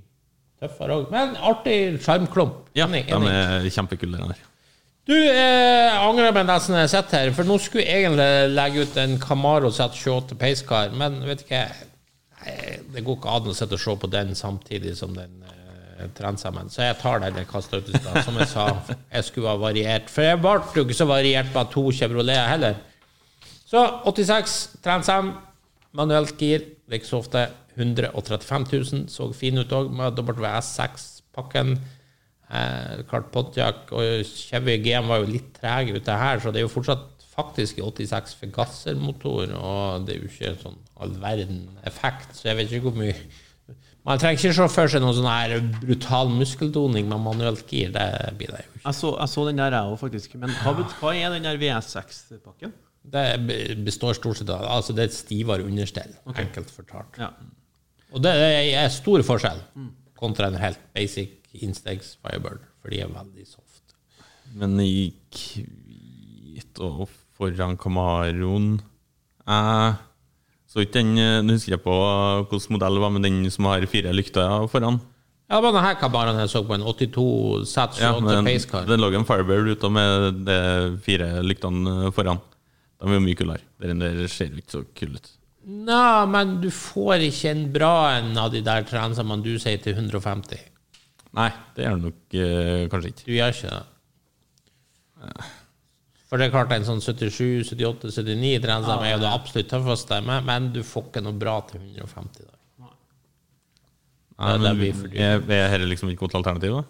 [0.61, 1.09] tøffere òg.
[1.11, 2.67] Men artig sjarmklump.
[2.77, 4.47] Ja, de er kjempekule, den der.
[5.09, 8.97] Du, eh, angrer meg nesten jeg sitter her, for nå skulle jeg egentlig legge ut
[9.01, 11.87] en Camaro Z28 Pacecar, men vet ikke jeg
[12.93, 15.43] Det går ikke an å sitte og se på den samtidig som den
[16.01, 16.69] eh, sammen.
[16.69, 18.23] så jeg tar den jeg kasta ut i stad.
[18.25, 18.67] Som jeg sa,
[19.13, 20.09] jeg skulle ha variert.
[20.09, 22.75] For jeg ble jo ikke så variert med to Chevrolet heller.
[23.71, 25.33] Så 86 Transam,
[25.95, 27.47] manuelt gir, det er ikke så ofte.
[27.77, 31.77] 135 000, så fin ut òg, med WS6-pakken.
[32.51, 36.67] Eh, klart Pontiac og Chevy GM var jo litt trege ute her, så det er
[36.67, 42.35] jo fortsatt faktisk 86 for gassermotor, og det er jo ikke sånn all verden effekt,
[42.35, 43.15] så jeg vet ikke hvor mye
[44.07, 45.51] Man trenger ikke se for seg noen sånn her
[45.83, 48.07] brutal muskeldoning med manuelt gir, det
[48.39, 48.83] blir det jo ikke.
[48.87, 50.37] Jeg så, jeg så den der, jeg òg, faktisk.
[50.41, 52.73] Men hva, hva er den der VS6-pakken?
[53.13, 53.25] Det
[53.85, 57.17] består stort sett av Altså, det er et stivere understell, enkelt fortalt.
[57.21, 57.31] Ja.
[58.11, 59.61] Og det er stor forskjell
[60.21, 63.95] kontra en helt basic Instegs Firebird, for de er veldig soft.
[64.57, 68.73] Men i hvit og foran Camaroen
[69.47, 69.93] Jeg
[70.71, 71.95] så ikke den eh, Nå husker jeg på
[72.47, 75.01] hvilken modell det var, men den som har fire lykter foran.
[75.51, 77.23] Ja, det var denne kabaren jeg så på, en 82
[77.73, 78.13] Z28 Ja,
[78.45, 78.85] Pacecar.
[78.87, 80.57] det lå en Firebird ute med de
[81.03, 82.39] fire lyktene eh, foran.
[83.01, 83.65] De er jo mye kulere.
[83.83, 85.31] Den der ser jo ikke så kul ut.
[85.61, 89.97] Nei, men du får ikke en bra en av de der transene du sier til
[89.99, 90.63] 150.
[91.37, 93.25] Nei, det gjør du nok eh, kanskje ikke.
[93.27, 93.83] Du gjør ikke det.
[96.31, 100.21] For det er klart en sånn 77, 78, 79 transam er jo det absolutt tøffeste,
[100.23, 102.53] men, men du får ikke noe bra til 150 der.
[104.39, 106.85] Nei, det men blir er, er dette liksom et godt alternativ, da?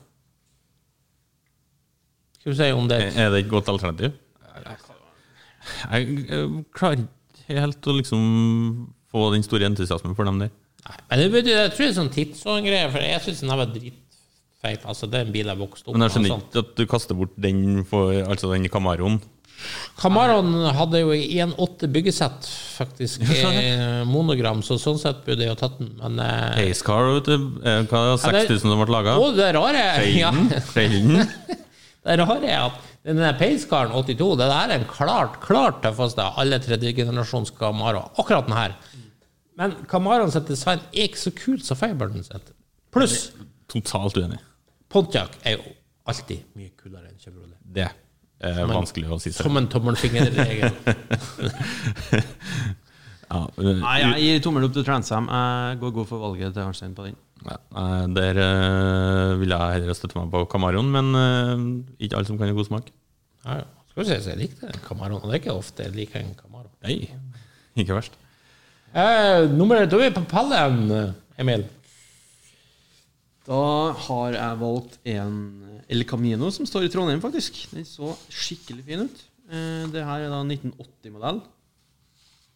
[2.38, 4.14] Skal vi si om det Er er det et godt alternativ?
[5.90, 8.22] Jeg, eh, klarer ikke helt å liksom
[9.12, 10.54] få den store entusiasmen for dem der.
[10.86, 13.62] Nei, men det betyr, jeg tror det er sånn tidsånd-greie, for jeg syns den her
[13.66, 13.74] var
[14.62, 14.86] dritfeit.
[14.88, 17.16] Altså, det er en bil jeg vokste opp Men jeg skjønner ikke at du kaster
[17.18, 19.22] bort den for Altså den Camaroen.
[20.00, 22.48] Camaroen hadde jo i 1.8 byggesett,
[22.80, 27.30] faktisk, eh, monogram, så sånn sett burde jeg jo tatt den, men eh, Pacecar, vet
[27.30, 27.36] du.
[27.62, 29.20] eh, Hva er det, 6000 som ble laga?
[29.22, 29.84] Og det rare
[30.24, 30.32] ja?
[32.02, 36.40] Det rare er at denne Pacecaren 82 Det der er en klart, klart tøffeste av
[36.42, 38.08] alle tredjegenerasjons Camaro.
[38.18, 38.74] Akkurat den her.
[39.62, 42.50] Men Camaroen sitt design er ikke så kult som Firebirden sitt.
[42.90, 43.30] Pluss
[43.72, 44.42] Totalt uenig.
[44.92, 45.74] Pontiac er jo
[46.12, 47.58] alltid mye kulere enn Chevrolet.
[47.62, 49.46] Det er vanskelig å si seg.
[49.46, 50.78] Som en tommelfingerregel.
[53.32, 55.30] Ja, eh, Nei, jeg gir tommel opp til Transam.
[55.32, 57.16] Jeg går god for valget til Arnstein på den.
[57.48, 61.64] ja, eh, der uh, vil jeg heller støtte meg på Camaroen, men uh,
[61.98, 62.92] ikke alle som kan ha god smak.
[63.46, 63.70] Ja, ja.
[63.92, 65.22] Skal vi se, så jeg likte en Camaroen.
[65.22, 66.70] Og det er ikke ofte jeg liker en Camaro.
[66.84, 66.98] Nei,
[67.80, 68.18] ikke verst.
[68.92, 70.84] Uh, nummer, da er vi på pallen,
[71.40, 71.64] Emil.
[73.52, 73.64] Da
[74.08, 75.34] har jeg valgt en
[75.92, 77.58] El Camino som står i Trondheim, faktisk.
[77.74, 79.24] Den så skikkelig fin ut.
[79.52, 81.42] Eh, Det her er da 1980-modell.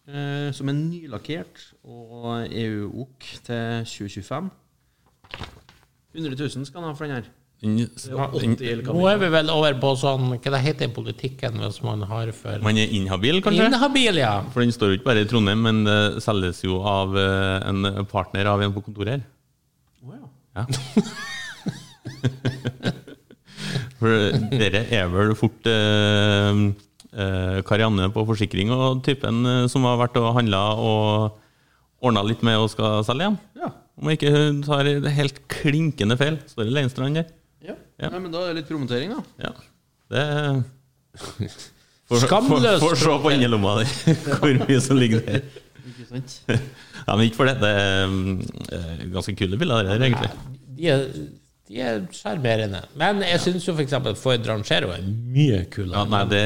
[0.07, 4.51] eh, Som er nylakkert og EU-OK til 2025.
[6.15, 7.27] 100 000 skal han ha for den her.
[7.63, 10.89] Den, Det er 80 El Nå er vi vel over på sånn Hva det heter
[10.89, 13.67] i politikken hvis man har for man er inhabil, kanskje?
[13.71, 14.33] Inhabil, ja.
[14.53, 18.05] For den står jo ikke bare i Trondheim, men det selges jo av eh, en
[18.11, 19.23] partner av en på kontoret her.
[20.05, 20.27] Oh, ja.
[20.55, 20.65] Ja.
[23.99, 24.11] For
[24.51, 26.59] dere er vel fort eh,
[27.15, 31.39] eh, Karianne på forsikring og typen eh, som har vært og handla og
[32.05, 33.37] ordna litt med og skal selge igjen?
[33.61, 33.71] Ja.
[33.95, 36.35] Om ikke hun tar det helt klinkende feil.
[36.51, 37.31] Står det Leinstrand der?
[37.65, 37.75] ja.
[37.95, 38.09] Ja.
[38.11, 39.21] Nei, men da er det litt promotering, da.
[39.47, 39.53] Ja.
[40.11, 40.23] Det
[42.09, 42.83] Får Skamløst!
[42.83, 43.85] Få se på innerlomma di
[44.35, 45.45] hvor mye som ligger der.
[45.95, 46.35] Ikke sant?
[47.07, 47.57] Ja, men ikke for det.
[47.61, 48.13] Det er
[48.77, 50.29] eh, ganske kule bilder, det der, egentlig.
[50.75, 51.03] De er,
[51.69, 52.81] de er sjarmerende.
[52.99, 53.93] Men jeg syns jo f.eks.
[54.21, 56.01] Ford Rangero er mye kulere.
[56.01, 56.43] Ja, nei, det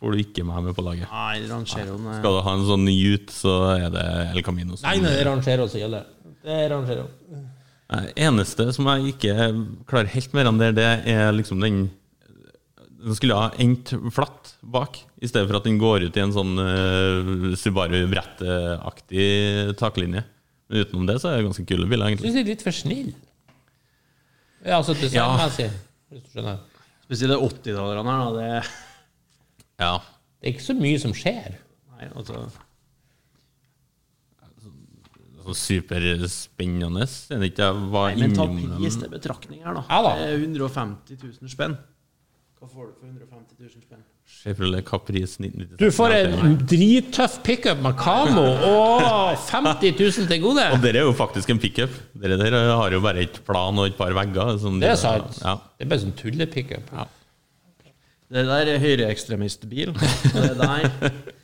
[0.00, 1.10] får du ikke meg med på laget.
[1.12, 2.18] Nei, Rangero nei.
[2.22, 4.76] Skal du ha en sånn Ute, så er det El Camino.
[4.76, 6.06] som- Nei, nei, det er Rangero som gjelder.
[6.40, 7.08] Det er Rangero.
[7.90, 9.34] Nei, eneste som jeg ikke
[9.90, 11.88] klarer helt mer enn det, det er liksom den
[13.00, 16.34] Den skulle ha endt flatt bak, i stedet for at den går ut i en
[16.34, 20.24] sånn uh, Subaru Brett-aktig taklinje.
[20.68, 22.28] Men utenom det så er det ganske kule biler, egentlig.
[22.28, 23.16] syns de er litt for snille.
[24.60, 25.70] Ja, altså designmessig,
[26.12, 26.60] hvis du skjønner.
[27.06, 28.32] Spesielt 80-tallerne her, da.
[28.36, 28.50] Det
[29.80, 29.94] Ja.
[30.40, 31.56] Det er ikke så mye som skjer.
[31.96, 32.44] Nei, altså
[35.40, 37.06] Så superspennende.
[37.32, 39.86] Er det ikke jeg var Nei, men ta pris til betraktning her, da.
[39.88, 40.12] Ja da.
[40.20, 41.78] Det er 150 000 spenn.
[42.60, 44.00] Hva får du for 150 000 spenn?
[44.28, 45.78] Chevrolet Caprice 1996.
[45.80, 50.66] Du får en drittøff pickup med Camo og 50 000 til gode.
[50.76, 51.94] Og dere er jo faktisk en pickup.
[52.20, 54.58] Dere der har jo bare et plan og et par vegger.
[54.60, 55.40] som Det er sant.
[55.40, 55.56] Ja.
[55.78, 56.92] Det er bare sånn tullepickup.
[58.30, 59.96] Det der er høyreekstremistbil.
[59.96, 60.90] Det der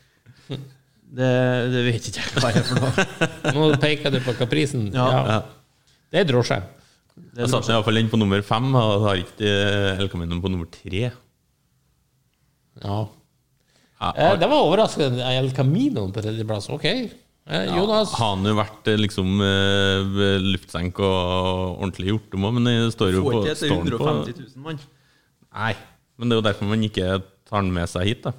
[1.16, 1.34] det,
[1.72, 3.08] det vet ikke jeg hva er for noe.
[3.56, 4.90] Nå peker du på Caprisen.
[4.92, 5.08] Ja.
[5.32, 5.42] Ja.
[6.12, 6.60] Det er drosje.
[7.36, 9.52] Jeg satte iallfall den på nummer fem, og har ikke
[9.96, 11.10] El Camino på nummer tre.
[12.82, 12.98] Ja.
[13.96, 15.24] Ja, Eh, det var overraskende.
[15.24, 16.68] El Camino på tredjeplass.
[16.68, 16.84] Ok.
[16.84, 18.12] Eh, Jonas.
[18.18, 19.38] Har han jo vært eh, liksom
[20.44, 23.86] luftsenk og ordentlig gjort om òg, men det står jo Får på, ikke etter står
[23.86, 24.82] 150 000, mann.
[25.56, 25.72] Nei,
[26.18, 27.08] men det er jo derfor man ikke
[27.48, 28.34] tar den med seg hit, da.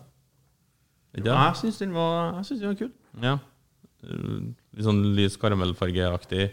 [1.15, 1.33] Ikke det?
[1.33, 2.91] Jeg syns den den var kul.
[3.23, 3.37] Ja.
[4.05, 6.51] Litt sånn lys karamellfargeaktig.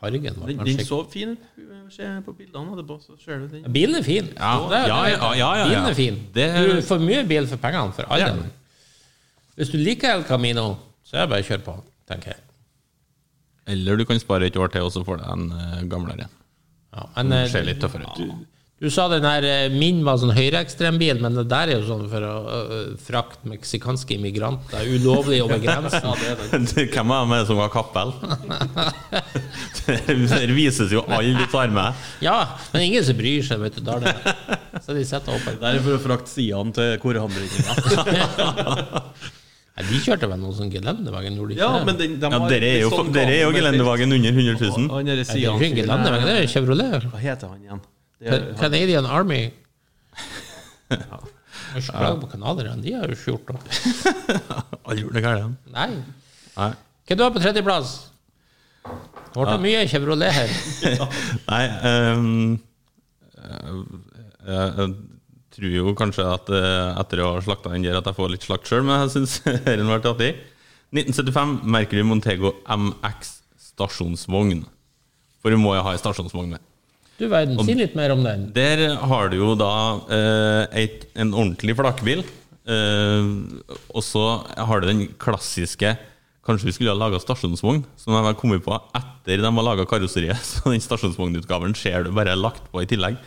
[0.00, 1.96] Fargen var Den, kanskje den så fin ut.
[2.24, 3.64] På bildene etterpå, så ser du den.
[3.72, 4.28] Bilen er fin.
[4.36, 5.64] Ja, Det ja, ja, ja, ja, ja.
[5.68, 6.18] Bilen er fin.
[6.34, 8.26] Det- Du får mye bil for pengene, for all Ja.
[8.32, 8.44] del.
[9.56, 11.74] Hvis du liker El Camino, så er det bare å kjøre på,
[12.08, 12.36] tenker jeg.
[13.66, 16.28] Eller du kan spare et år til, og så får du en eh, gamlere.
[16.94, 18.46] Ja, men eh, Ser litt tøffere ut.
[18.78, 22.04] Du sa den her eh, min var sånn høyreekstrembil, men det der er jo sånn
[22.12, 26.06] for å uh, frakte meksikanske immigranter ulovlig over grensen.
[26.14, 28.14] Hvem er det som har kappell?
[29.88, 31.96] Det vises jo alle du tar med.
[32.20, 32.36] Ja,
[32.74, 33.82] men ingen som bryr seg, vet du.
[33.86, 34.46] Da er det.
[34.84, 37.74] Så de setter opp en Det er for å frakte sidene til korhandlinga.
[39.78, 41.84] Ja, De kjørte vel noe sånn gelendevagen, gjorde de ikke ja, det?
[41.86, 44.88] men den, de Ja, dere er jo, sånn dere er jo gelendevagen under 100 000.
[44.88, 45.54] Og og, og, Nei, det er jo
[46.34, 47.06] er Chevrolet.
[47.12, 47.86] Hva heter han igjen?
[48.20, 49.48] Er, Canadian Army.
[50.88, 53.60] Jeg er ikke glad på canadierne, de har jo ikke gjort noe.
[54.88, 55.66] Alle gjorde det gærent.
[55.74, 55.88] Nei.
[56.56, 56.70] Nei.
[57.08, 57.92] Hva du har på tredjeplass?
[58.88, 60.54] Det ble mye Chevrolet her.
[61.50, 62.56] Nei um,
[63.38, 63.82] jeg,
[64.48, 64.94] jeg
[65.58, 68.46] tror jo kanskje at eh, etter å ha slakta den der, at jeg får litt
[68.46, 70.32] slakt sjøl, men jeg syns den var artig.
[70.96, 73.34] 1975 Mercury Montego MX
[73.74, 74.64] stasjonsvogn.
[75.42, 76.67] For du må jo ha ei stasjonsvogn med.
[77.18, 78.48] Du verden, si litt mer om den.
[78.54, 79.72] Der har du jo da
[80.14, 82.22] eh, et, en ordentlig flakbil.
[82.68, 83.32] Eh,
[83.90, 85.96] og så har du den klassiske
[86.48, 89.84] Kanskje vi skulle ha laga stasjonsvogn, som de har kommet på etter de har laga
[89.84, 90.38] karosseriet.
[90.48, 93.18] Så den stasjonsvognutgaven ser du bare lagt på i tillegg.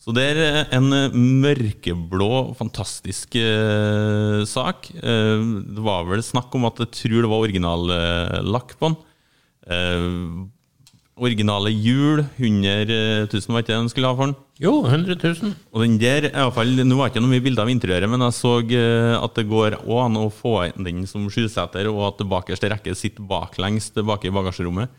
[0.00, 4.88] Så det er eh, en eh, mørkeblå, fantastisk eh, sak.
[4.96, 5.44] Eh,
[5.76, 8.98] det var vel snakk om at jeg tror det var originallakk på den.
[11.20, 14.38] Originale hjul, 100 000 var ikke det de skulle ha for den?
[14.60, 15.52] Jo, 100 000.
[15.74, 18.08] Og den der, i alle fall, Nå var det ikke noe mye bilder av interiøret,
[18.08, 22.06] men jeg så eh, at det går òg an å få den som skyseter, og
[22.08, 24.92] at bakerste rekke sitter baklengs tilbake i bagasjerommet.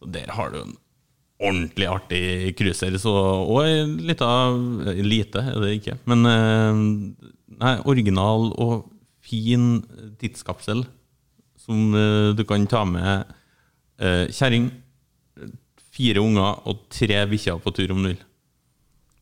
[0.00, 0.76] Så der har du en
[1.40, 2.24] ordentlig artig
[2.60, 3.00] cruiser.
[3.00, 4.28] Så, og ei lita
[5.00, 6.82] Lite er det ikke, men eh,
[7.64, 8.90] nei, original og
[9.24, 9.78] fin
[10.20, 10.84] tidskapsel
[11.64, 13.32] som eh, du kan ta med
[13.94, 14.64] kjerring,
[15.94, 18.16] fire unger og tre bikkjer på tur om null.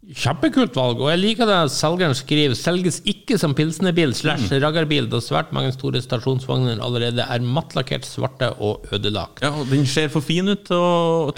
[0.03, 5.21] Kjempekult valg, og jeg liker det selgeren skriver selges ikke som pilsnerbil slash raggarbil, da
[5.23, 9.45] svært mange store stasjonsvogner allerede er mattlakkert svarte og ødelagt.
[9.47, 11.31] Ja, og den ser for fin ut til å,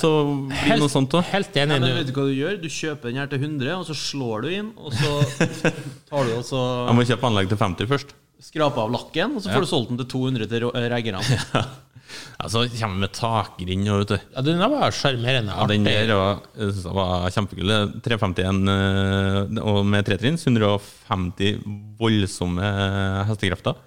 [0.49, 1.29] bli noe sånt òg.
[1.35, 1.77] helt Ja, enig.
[1.85, 2.57] men vet du hva du gjør?
[2.65, 5.13] Du kjøper den her til 100, og så slår du inn, og så
[6.09, 6.49] tar du og
[6.89, 8.17] Jeg må kjøpe anlegg til 50 først.
[8.49, 11.21] Skrape av lakken, og så får du solgt den til 200 til rå- reggerne.
[11.53, 11.69] Ja,
[12.51, 14.19] så kommer med takgrind og vet du.
[14.35, 15.55] Ja, den var sjarmerende.
[15.55, 16.13] Ja, den der
[16.59, 17.73] synes det var kjempekul.
[18.05, 20.45] 351 eh, og med tretrinns.
[20.47, 21.59] 150
[22.01, 22.71] voldsomme
[23.31, 23.79] hestekrefter.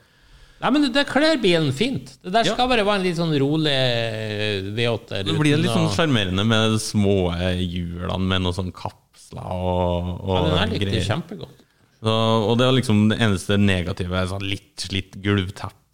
[0.57, 2.15] Nei, men det, kler bilen fint.
[2.23, 2.55] Det der Ja.
[2.55, 5.21] skal bare være en litt sånn rolig eh, V8.
[5.27, 7.29] Det blir litt sånn sjarmerende med de små
[7.61, 11.63] hjulene med noen sånne kapsler og, Ja, den her likte jeg kjempegodt.
[11.97, 14.25] Så, og det er liksom det eneste negative.
[14.29, 15.17] Sånn litt slitt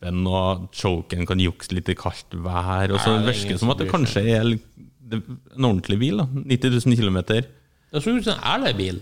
[0.04, 2.92] gulvteppen, og choken kan jukse litt i kaldt vær.
[2.92, 6.18] Og så Nei, det er virker som at det kanskje er en ordentlig bil.
[6.18, 7.18] da 90 000 km.
[7.94, 9.02] Det ser ut som en ærlig bil.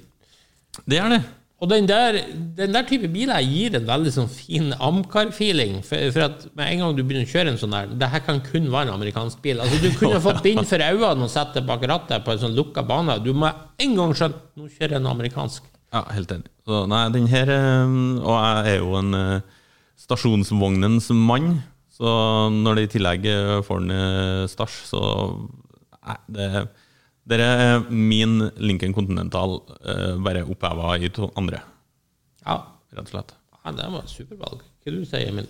[0.86, 1.22] Det er det.
[1.62, 2.16] Og den der,
[2.58, 5.84] den der type biler gir en veldig sånn fin Amcar-feeling.
[5.86, 8.24] For, for at med en gang du begynner å kjøre en sånn der Det her
[8.26, 9.62] kan kun være en amerikansk bil.
[9.62, 12.58] Altså Du kunne fått bind for øynene og satt det bak rattet på en sånn
[12.58, 13.20] lukka bane.
[13.22, 15.70] Du må en gang skjønne nå kjører jeg en amerikansk.
[15.92, 16.50] Ja, helt enig.
[16.66, 19.61] Så, nei, den her eh, Og jeg er jo en eh,
[20.12, 22.12] stasjonsvognens mann, så
[22.52, 23.26] når de i tillegg
[23.68, 25.02] får den i stasj, så
[26.02, 26.48] Nei, det
[27.30, 31.60] det er min Lincoln Continental eh, bare oppheva i to andre,
[32.42, 32.56] Ja,
[32.92, 33.36] rett og slett.
[33.62, 34.64] ja det var et supervalg.
[34.82, 35.46] Hva du sier Emil?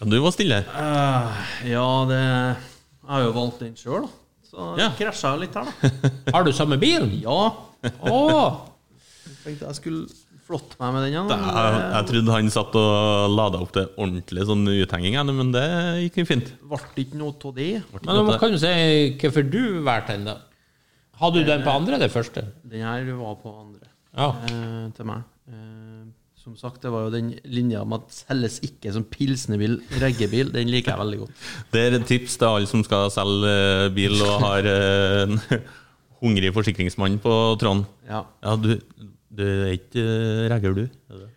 [0.00, 0.62] Ja, du var stille.
[0.72, 1.36] Uh,
[1.68, 4.08] ja, det Jeg har jo valgt den sjøl, da.
[4.48, 4.88] Så Ja.
[4.96, 6.10] krasja jeg litt her, da.
[6.38, 7.10] Har du samme bil?
[7.20, 7.52] Ja.
[8.00, 8.16] Å!
[9.46, 10.06] Tenkte jeg skulle
[10.46, 11.14] flotte meg med den.
[11.16, 15.52] Ja, Jeg, jeg eh, trodde han satt og lada opp til ordentlig sånn uthenging, men
[15.54, 15.64] det
[16.04, 16.52] gikk fint.
[16.66, 17.70] ble ikke noe av det.
[18.04, 18.74] Men nå kan du si
[19.22, 20.36] hvorfor du valgte den, da.
[21.16, 22.44] Hadde du den på andre eller første?
[22.68, 24.28] Den her var på andre Ja.
[24.46, 25.24] eh, til meg.
[25.48, 26.04] Eh,
[26.46, 30.52] som sagt, det var jo den linja med at selges ikke som pilsnerbil, reggebil.
[30.54, 31.40] Den liker jeg veldig godt.
[31.72, 35.40] Det er et tips til alle som skal selge eh, bil og har eh, en
[36.22, 37.82] hungrig forsikringsmann på tråden.
[38.06, 38.22] Ja.
[38.46, 38.76] Ja, du,
[39.36, 40.84] du er ikke eh, regger, du?
[40.86, 41.28] Det?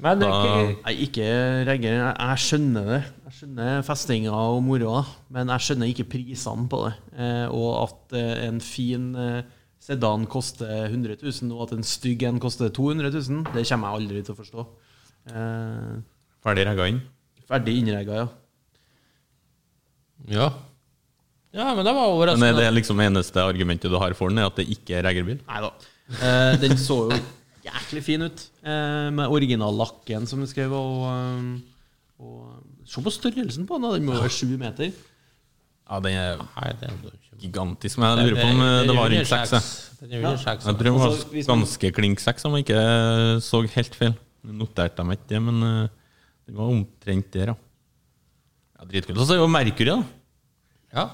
[0.00, 1.28] Men Da- ikke, ikke
[1.68, 1.92] regger.
[1.98, 3.00] Jeg, jeg skjønner det.
[3.26, 5.02] Jeg skjønner festinga og moroa,
[5.34, 6.94] men jeg skjønner ikke prisene på det.
[7.20, 9.42] Eh, og at eh, en fin eh,
[9.80, 14.00] sedan koster 100 000, og at en stygg en koster 200 000, det kommer jeg
[14.00, 14.64] aldri til å forstå.
[15.34, 15.94] Eh,
[16.44, 17.02] Ferdig regga inn?
[17.50, 18.26] ferdig innregga, ja.
[20.30, 20.48] ja.
[21.56, 22.52] ja, men det var Men er overraskende.
[22.60, 25.40] det liksom eneste argumentet du har for den, er at det ikke er reggerbil?
[25.48, 25.70] Nei da.
[26.20, 27.18] Eh, den så jo
[27.64, 30.72] jæklig fin ut, eh, med originallakken som du skrev.
[30.72, 34.90] Og, eh, og Se på størrelsen på den, den må være sju meter.
[35.90, 39.10] Ja, den er Nei, det er gigantisk, men jeg lurer på om det, det var
[39.10, 39.50] rundt seks.
[39.52, 39.62] jeg.
[40.00, 44.14] Er tror det var Altså, ganske klink seks, om jeg ikke så helt feil.
[44.42, 45.60] Noterte dem ikke det, men
[46.46, 47.54] det var omtrent der, ja.
[48.80, 49.18] ja Dritkult.
[49.18, 50.02] Og så er jo Mercury, da.
[50.94, 51.08] Ja,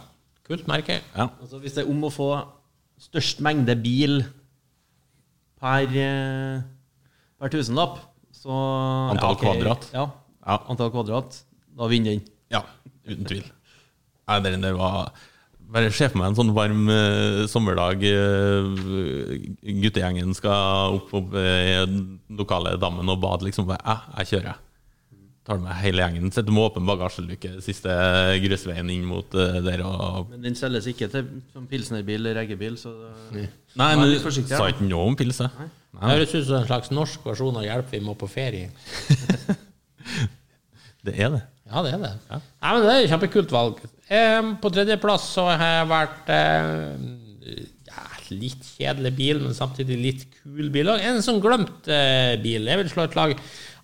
[0.47, 1.01] kult merke.
[1.13, 1.29] Ja.
[1.43, 2.31] Altså, hvis det er om å få
[3.01, 4.23] størst mengde bil
[5.67, 6.63] per, eh,
[7.41, 7.99] per tusenlapp,
[8.35, 8.57] så
[9.13, 9.89] Antall ok, kvadrat.
[9.95, 10.09] Ja.
[10.47, 10.61] Ja.
[10.71, 11.41] Antall kvadrat.
[11.77, 12.27] Da vinner den.
[12.55, 12.63] ja,
[13.07, 13.49] uten tvil.
[14.27, 15.11] Nei, den der var
[15.67, 17.99] Bare se for meg en sånn varm uh, sommerdag.
[17.99, 18.69] Uh,
[19.83, 23.73] guttegjengen skal opp på i den lokale dammen og bade, liksom.
[23.75, 24.61] Jeg, Ja, jeg kjører.
[25.47, 26.31] Tar med hele gjengen.
[26.35, 27.93] Sitter med åpen bagasjeluke siste
[28.43, 29.85] grusveien inn mot uh, der.
[29.87, 32.95] og Men den selges ikke til som pilsnerbil eller reggebil, så
[33.31, 33.47] det,
[33.79, 34.19] Nei, men du
[34.51, 35.69] sa ikke noe om pils, jeg.
[35.97, 38.71] Det høres ut som en slags norsk versjon av 'Hjelp, vi må på ferie'.
[41.07, 41.45] Det er det.
[41.71, 42.13] Ja, det er det.
[42.31, 42.39] Ja.
[42.63, 43.79] Nei, men det er et kjempekult valg.
[44.11, 50.25] Eh, på tredjeplass så har jeg vært eh, ja, litt kjedelig bil, men samtidig litt
[50.41, 50.91] kul bil.
[50.91, 52.67] Og en sånn glemt eh, bil.
[52.71, 53.37] Jeg vil slå et lag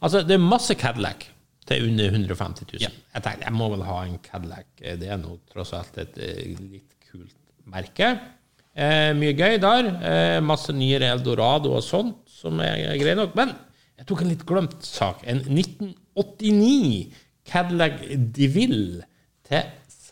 [0.03, 1.29] Altså, det er masse Cadillac
[1.67, 2.81] til under 150 000.
[3.15, 4.67] Jeg tenkte jeg må vel ha en Cadillac.
[4.81, 7.35] Eh, Det er nå tross alt et eh, litt kult
[7.71, 8.09] merke.
[8.75, 9.91] Eh, mye gøy der.
[10.03, 13.35] Eh, masse nyere Eldorado og sånt, som er greit nok.
[13.39, 13.53] Men
[13.99, 15.23] jeg tok en litt glemt sak.
[15.29, 17.13] En 1989
[17.47, 18.01] Cadillac
[18.35, 19.05] DeVille
[19.49, 19.63] til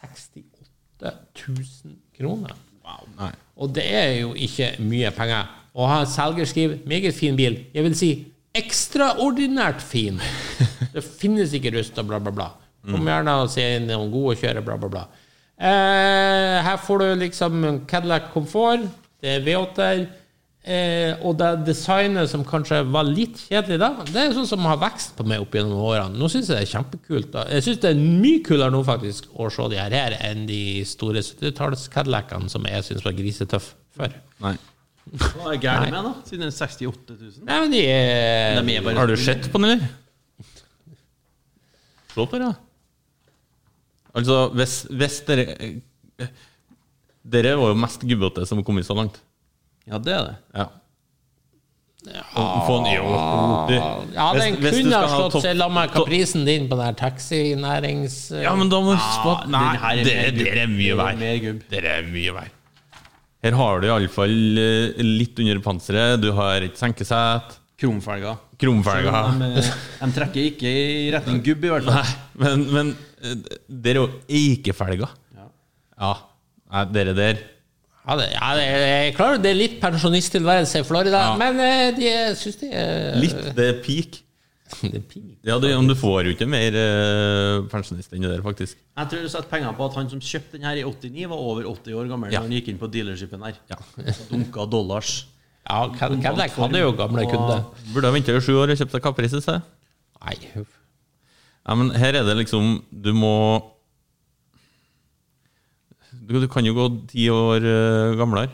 [0.00, 1.14] 68
[1.48, 2.54] 000 kroner.
[2.84, 3.32] Wow, Nei.
[3.60, 5.48] Og det er jo ikke mye penger.
[5.74, 7.58] Og han selger skriver 'meget fin bil'.
[7.74, 8.26] Jeg vil si
[8.60, 10.20] ekstraordinært fin.
[10.94, 12.48] Det finnes ikke rust og bla, bla, bla.
[12.88, 15.02] Kom gjerne og se inn noen gode å kjøre, bla, bla, bla.
[15.60, 18.86] Eh, her får du liksom Cadillac Comfort.
[19.20, 20.06] Det er V8-er.
[20.60, 24.76] Eh, og det designet som kanskje var litt kjedelig da, det er sånn som har
[24.82, 26.20] vekst på meg opp gjennom årene.
[26.20, 27.30] Nå syns jeg det er kjempekult.
[27.32, 27.46] da.
[27.56, 30.82] Jeg syns det er mye kulere nå faktisk å se de her, her enn de
[30.88, 34.18] store 70-talls Cadillacene som jeg syns var grisetøff før.
[34.44, 34.58] Nei.
[35.10, 36.12] Hva er gærent med, da?
[36.28, 37.46] Siden det er 68 000.
[37.48, 39.88] Nei, men de er, De er bare Har du sett på den, eller?
[42.10, 42.52] Se på det, da.
[44.18, 45.44] Altså, hvis, hvis dere
[47.30, 49.18] Dere var jo mest gubbete som har kommet så langt.
[49.86, 50.36] Ja, det er det.
[50.56, 50.66] Ja.
[52.64, 53.10] Få en, jo,
[53.68, 53.74] du.
[54.16, 56.46] Ja, den hvis du kunne ha skal ha slått topp- seg sammen med topp- kaprisen
[56.48, 58.16] din på den her taxinærings...
[58.40, 60.14] Ja, men da må du huske på at Nei, er det,
[60.48, 61.18] er mye Det vær.
[61.20, 61.60] mer gubb.
[61.74, 62.48] Det er mye vær.
[63.40, 64.34] Her har du iallfall
[65.00, 66.20] litt under panseret.
[66.20, 68.36] Du har et senkesett, Kromfelger.
[68.60, 69.30] krumfelger.
[69.40, 69.70] De, eh,
[70.02, 71.94] de trekker ikke i retning gubb, i hvert fall.
[72.02, 72.90] Nei, men, men
[73.24, 73.38] eh,
[73.72, 75.14] det er jo eikefelger.
[75.38, 75.46] Ja.
[76.04, 76.84] Ja.
[76.92, 77.40] Dere der
[78.06, 81.32] Ja, det, ja, det, er klart det er litt pensjonisttilværelse i Florida, Ja.
[81.40, 84.20] men eh, de syns de er Litt, det er peak.
[85.48, 88.78] Ja, du, men du får jo ikke mer uh, pensjonist enn det der, faktisk.
[88.96, 91.42] Jeg tror du setter penger på at han som kjøpte den her i 89, var
[91.50, 92.38] over 80 år gammel Ja.
[92.40, 93.58] da han gikk inn på dealershipen her.
[93.72, 93.78] Ja.
[94.30, 95.14] Dunka dollars.
[95.66, 97.64] Ja, Cad- Cadillac hadde jo gamle kunder.
[97.94, 99.66] Burde ha venta i sju år og kjøpt deg Caprice i sted.
[100.20, 100.36] Nei.
[100.54, 103.34] Ja, men her er det liksom Du må
[106.26, 108.50] Du, du kan jo gå ti år uh, gamlere,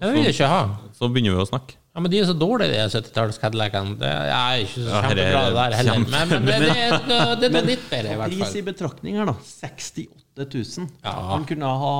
[0.00, 0.62] Ja, det vil jeg ikke ha.
[0.96, 1.76] så begynner vi å snakke.
[2.00, 3.90] Ja, men de er så dårlige, de 70-talls Cadillacene.
[4.00, 5.98] Det er ikke så kjempebra det der heller.
[6.00, 6.76] Men, men det, det,
[7.10, 8.44] det, det er noe litt bedre, i hvert fall.
[8.46, 9.34] Pris i betraktning her, da.
[9.44, 10.86] 68 000.
[11.04, 11.12] Ja.
[11.34, 11.92] Han kunne ha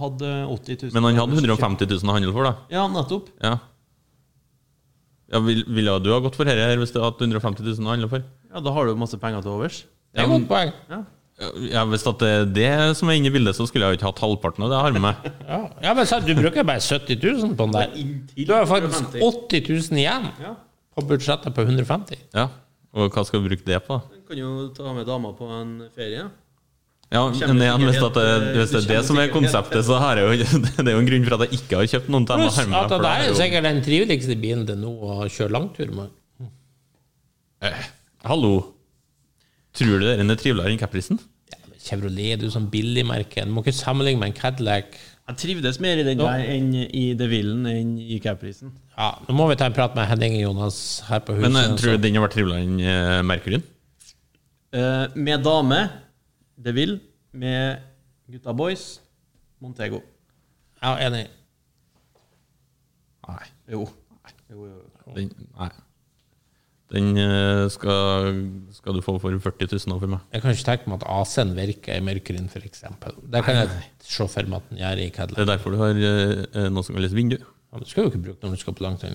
[0.00, 0.94] hatt eh, 80 000.
[0.96, 2.54] Men han hadde 150 000 å handle for, da.
[2.72, 3.28] Ja, nettopp.
[3.44, 3.52] Ja.
[5.36, 7.84] ja vil, ville du ha gått for dette her hvis du hadde hatt 150 000
[7.84, 8.24] å handle for?
[8.48, 9.82] Ja, Da har du masse penger til overs.
[10.16, 10.72] Det er et godt poeng.
[10.88, 11.02] Ja,
[11.38, 14.20] Hvis det er det som er inne i bildet, så skulle jeg jo ikke hatt
[14.22, 15.30] halvparten av det jeg har med meg.
[15.52, 18.44] Ja, ja men så, Du bruker bare 70 000 på den der.
[18.46, 19.24] Du har faktisk 150.
[19.48, 20.52] 80 000 igjen Ja.
[20.94, 22.20] på budsjettet på 150.
[22.36, 22.48] Ja,
[22.92, 23.96] Og hva skal du bruke det på?
[24.12, 26.28] Du kan jo ta med dama på en ferie.
[27.12, 28.22] Ja, men igjen, hvis, det,
[28.56, 31.08] hvis det er det som er konseptet, så er jeg jo Det er jo en
[31.10, 33.10] grunn for at jeg ikke har kjøpt noen til Pluss jeg har med at det
[33.10, 36.14] er jo jo- sikkert den triveligste bilen til nå å kjøre langtur med.
[37.62, 37.82] Eh,
[38.24, 38.71] Hallo.
[39.76, 41.20] Tror du den er triveligere enn Capricen?
[41.52, 43.46] Ja, Chevrolet du er sånn billigmerke.
[43.46, 44.98] Du må ikke sammenligne med en Cadillac.
[45.22, 48.74] Jeg trivdes mer i den der enn i DeVillen enn i Capricen.
[48.96, 51.46] Ja, Nå må vi ta en prat med Henning Jonas her på huset.
[51.48, 53.64] Men eh, tror du den har vært triveligere enn eh, Mercuryen?
[54.72, 55.78] Uh, med dame
[56.60, 57.00] DeVille.
[57.32, 57.80] Med
[58.28, 59.00] gutta boys
[59.62, 60.02] Montego.
[60.82, 61.24] Ja, enig.
[63.28, 63.46] Nei.
[63.72, 63.86] Jo.
[64.50, 65.14] jo, jo.
[65.16, 65.70] Den, nei.
[66.92, 68.34] Den eh, skal,
[68.76, 70.20] skal du få for 40 000 nå for meg.
[70.34, 72.82] Jeg kan ikke tenke meg at AC-en virker i Mercury, f.eks.
[73.32, 73.70] Det kan jeg
[74.04, 76.98] se for meg at den gjør i Det er derfor du har eh, noe som
[76.98, 77.38] kalles vindu.
[77.72, 79.14] Ja, Du skal jo ikke bruke når du skal på langtur.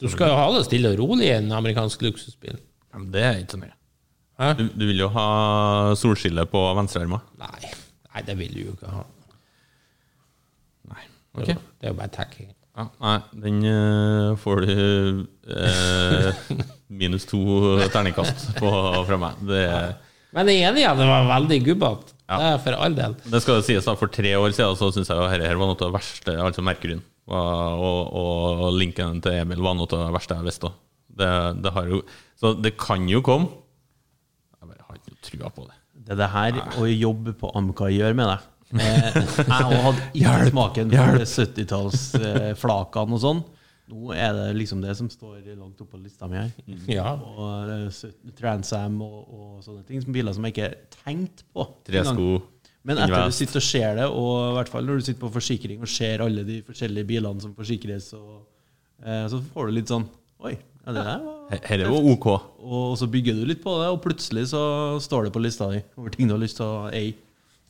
[0.00, 2.56] Du skal jo ha det stille og rolig i en amerikansk luksusbil.
[2.92, 3.74] Ja, men det er ikke så mye.
[4.40, 4.50] Hæ?
[4.58, 5.26] Du, du vil jo ha
[5.96, 7.20] solskille på venstrearmen.
[7.40, 7.70] Nei.
[8.14, 9.04] Nei, det vil du jo ikke ha.
[10.92, 11.04] Nei.
[11.36, 12.50] Det jo- Det er jo bare tacking.
[12.76, 14.72] Ja, nei, den uh, får du
[15.48, 16.42] uh,
[17.00, 17.40] minus to
[17.88, 18.70] terningkast på
[19.08, 19.38] fra meg.
[19.48, 19.62] Det,
[20.36, 22.12] Men jeg er enig i at det var veldig gubbete.
[22.26, 22.36] Ja.
[22.36, 23.12] Det er for all del.
[23.32, 25.76] det skal sies da, For tre år siden så syns jeg jo dette var noe
[25.76, 27.04] av det verste, altså Merkuryen.
[27.26, 30.72] Og, og, og linken til Emil var noe av det verste jeg visste.
[31.16, 31.30] Det,
[31.64, 32.02] det har jo,
[32.36, 33.48] så det kan jo komme.
[34.58, 35.78] Jeg bare har ikke noe trua på det.
[36.06, 38.50] Det er det her å jobbe på AMCA gjør med deg.
[38.74, 43.44] Eh, jeg hadde ikke smaken for 70-tallsflakene og sånn.
[43.86, 46.50] Nå er det liksom det som står langt oppe på lista mi her.
[46.90, 47.12] Ja.
[47.14, 48.00] Og eh,
[48.38, 50.02] Transam og, og sånne ting.
[50.02, 51.66] Som biler som jeg ikke tenkte tenkt på.
[51.86, 52.28] Tresko.
[52.86, 55.32] Men etter du sitter og ser det, og i hvert fall når du sitter på
[55.34, 58.44] forsikring og ser alle de forskjellige bilene som forsikres, og,
[59.02, 60.06] eh, så får du litt sånn
[60.46, 62.26] Oi, ja, det der var Dette var OK.
[62.60, 64.62] Og så bygger du litt på det, og plutselig så
[65.02, 67.16] står det på lista di over ting du har lyst til å eie.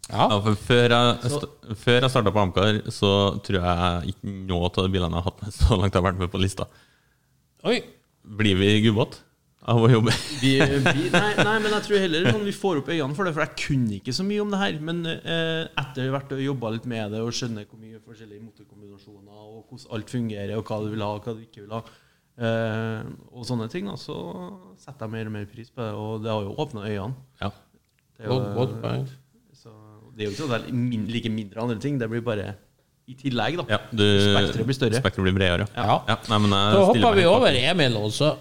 [0.06, 0.28] Ja.
[0.30, 1.46] Ja, for før jeg, st
[1.82, 3.10] før jeg starta på Amcar, så
[3.42, 6.06] tror jeg ikke noe av de bilene jeg har hatt med så langt jeg har
[6.12, 6.68] vært med på lista.
[7.66, 7.80] Oi.
[8.38, 9.18] Blir vi gubbete
[9.66, 10.12] av å jobbe?
[10.44, 13.32] Vi, vi, nei, nei, men jeg tror heller sånn, vi får opp øynene for det,
[13.34, 14.76] for jeg kunne ikke så mye om det her.
[14.86, 19.40] Men eh, etter hvert å jobba litt med det og skjønne hvor mye forskjellige motorkombinasjoner
[19.42, 21.80] og hvordan alt fungerer, og hva du vil ha og hva du ikke vil ha,
[22.46, 24.14] eh, og sånne ting, da, så
[24.84, 25.90] setter jeg mer og mer pris på det.
[25.98, 27.18] Og det har jo åpna øynene.
[27.42, 27.50] Ja.
[28.14, 29.08] Det er jo- Godt, godt poeng.
[29.56, 29.72] Så
[30.16, 32.24] det er jo ikke sånn at det er min, like mindre andre ting, det blir
[32.24, 32.54] bare
[33.06, 33.66] i tillegg, da.
[33.76, 35.00] ja du, Spekteret blir større.
[35.02, 35.66] Spekteret blir bredere.
[35.76, 36.00] Ja.
[36.08, 38.32] ja nei, men jeg Så hopper vi over Emil, også.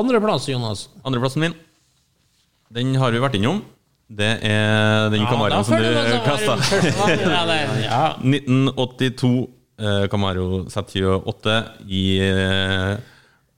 [0.00, 0.86] andreplass, Jonas.
[1.04, 1.56] Andreplassen min,
[2.74, 3.60] den har vi vært innom.
[4.14, 6.56] Det er den Camaroen som du kasta.
[7.82, 9.32] Ja, 1982
[9.84, 11.56] eh, Camaro Z28
[11.88, 12.94] i eh,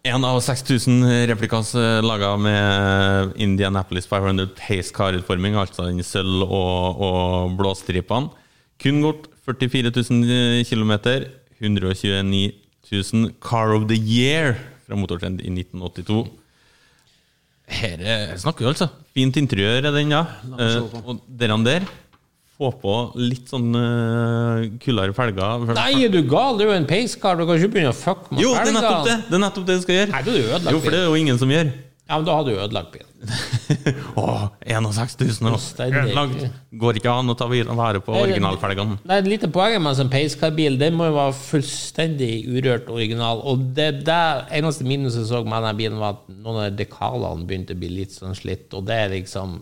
[0.07, 7.01] en av 6000 replikas eh, laga med Indianapolis 500 Pace Car-utforming, altså den sølv- og,
[7.03, 8.31] og blåstripene.
[8.83, 10.95] Kun gått 44 000 km,
[11.61, 12.53] 129
[12.93, 16.27] 000 Car of the Year fra Motortrend i 1982.
[17.77, 18.91] Her er- snakker vi altså.
[19.17, 20.25] Fint interiør er den, ja.
[20.59, 21.87] Eh, og dere der
[22.57, 25.67] få på litt sånn uh, kuldere felger.
[25.77, 26.57] Nei, er du gal?
[26.57, 27.37] Du er jo en peiskar.
[27.37, 29.19] Du kan ikke begynne å fucke med Jo, det er nettopp det!
[29.27, 30.15] Det er nettopp det du skal gjøre.
[30.15, 31.75] Nei, du du ødelagt Jo, for det er jo ingen som gjør.
[32.07, 33.13] Ja, men da hadde du ødelagt bilen.
[34.23, 36.45] Åh, 61 000 år, ødelagt.
[36.79, 39.01] Går ikke an å ta vare på originalfelgene.
[39.03, 40.79] Det er et lite poeng med en peiskarbil.
[40.79, 43.43] Den må jo være fullstendig urørt original.
[43.51, 44.21] Og det, det
[44.55, 47.91] eneste minuset jeg så med denne bilen, var at noen av dekalene begynte å bli
[47.99, 48.71] litt sånn slitt.
[48.79, 49.59] Og det er liksom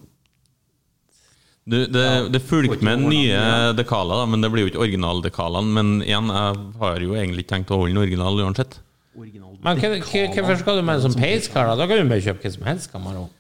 [1.65, 2.05] Du, det,
[2.35, 3.39] det fulgte med nye
[3.79, 5.71] dekaler, da, men det blir jo ikke originaldekalene.
[5.73, 8.77] Men igjen, jeg har jo egentlig ikke tenkt å holde den original uansett.
[9.17, 9.55] Original.
[9.65, 11.71] Men hvorfor skal du med en sånn peiskar?
[11.73, 12.91] Da Da kan du bare kjøpe hva som helst.
[12.93, 13.31] Camaro.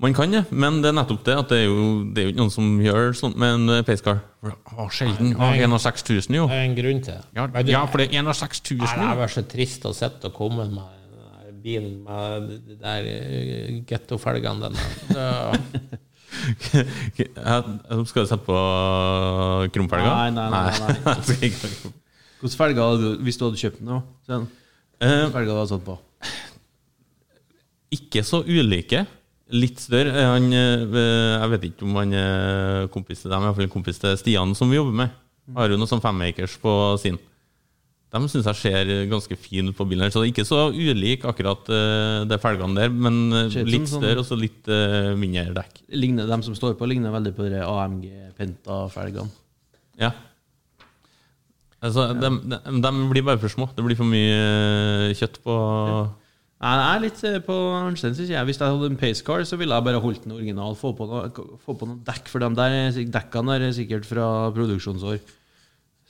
[0.00, 1.80] Man kan det, men det er nettopp det at det er jo,
[2.16, 4.22] det er jo ikke noen som gjør sånt med en eh, pacecar.
[4.96, 5.34] Sjelden.
[5.36, 6.46] Å, 61 000, jo.
[6.48, 7.24] Det er en grunn til det.
[7.36, 9.10] Ja, Men du- ja, for det er 61 Nei, 000.
[9.12, 13.10] det var så trist å sitte og komme med den der bilen med de der
[13.12, 14.72] eh, gettofelgene.
[15.12, 16.00] Det-
[18.08, 18.58] skal du sette på
[19.74, 20.10] krumfelga?
[20.10, 21.14] Nei, nei, nei, nei.
[21.40, 21.54] Jeg.
[22.40, 24.02] Hvilke felger hadde du hvis du hadde kjøpt den?
[24.28, 24.46] Sånn.
[25.00, 25.98] Eh, Hvilke felger hadde du satt på?
[27.90, 29.02] ikke så ulike.
[29.50, 30.12] Litt større.
[30.14, 33.98] Eh, Han, eh, jeg vet ikke om han er kompis til dem, iallfall en kompis
[33.98, 35.16] til Stian, som vi jobber med.
[35.56, 36.72] Har jo noe sånn femmakers på
[37.02, 37.18] sin.
[38.10, 40.02] De syns jeg ser ganske fin ut på bilen.
[40.02, 43.86] her, Så det ikke så ulik akkurat uh, de felgene der, men eh, ut litt
[43.86, 45.84] sånn- større og så litt uh, mindre dekk.
[45.94, 48.08] Ligner, de som står på, ligner veldig på de AMG
[48.40, 49.30] Penta-felgene.
[50.00, 50.10] Ja.
[51.80, 53.70] Altså, de, de, de blir bare for små.
[53.76, 55.54] Det blir for mye kjøtt på
[56.60, 58.44] Nei, Jeg er litt på Arnstein syns jeg.
[58.44, 60.74] Hvis jeg hadde en pacecar, så ville jeg bare holdt den original.
[60.76, 61.30] Få på noe,
[61.62, 65.22] få på noe dekk, for de der er dekkene der er sikkert fra produksjonsår.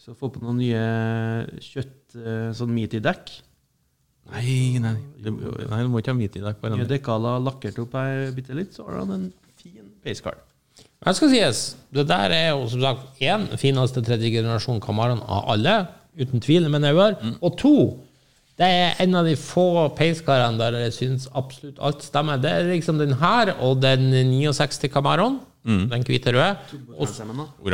[0.00, 0.82] Så få på noen nye
[1.60, 3.32] kjøtt, eh, sånn meaty-dekk.
[4.30, 6.60] Nei, nei, du må ikke ha midt i dekk.
[6.60, 6.86] på den.
[6.88, 9.26] Dekala lakkert opp her bitte litt, så har han en
[9.60, 10.38] fin pacecar.
[11.04, 11.60] Jeg skal sies,
[11.92, 15.74] det der er jo som sagt én fineste tredje generasjon Camaron av alle,
[16.16, 17.16] uten tvil, men jeg gjør.
[17.40, 17.74] Og to,
[18.60, 22.40] det er en av de få pacecarene der jeg syns absolutt alt stemmer.
[22.40, 26.56] Det er liksom den her og den 69 Camaroen, den hvite røde.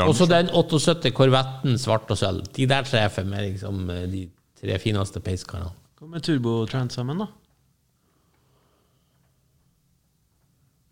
[0.07, 2.47] Og så den 78 Corvetten svart og sølv.
[2.57, 4.27] De der tre er for meg liksom de
[4.59, 5.71] tre fineste peiskarene.
[5.97, 7.29] Hva med turbotransamen, da?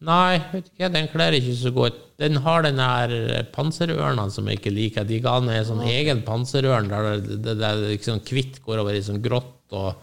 [0.05, 2.01] Nei, vet ikke, den kler ikke så godt.
[2.21, 5.07] Den har den der panserørna som jeg ikke liker.
[5.09, 9.23] De ga den en sånn egen panserørn der det, liksom hvitt går over i sånn
[9.25, 9.97] grått, og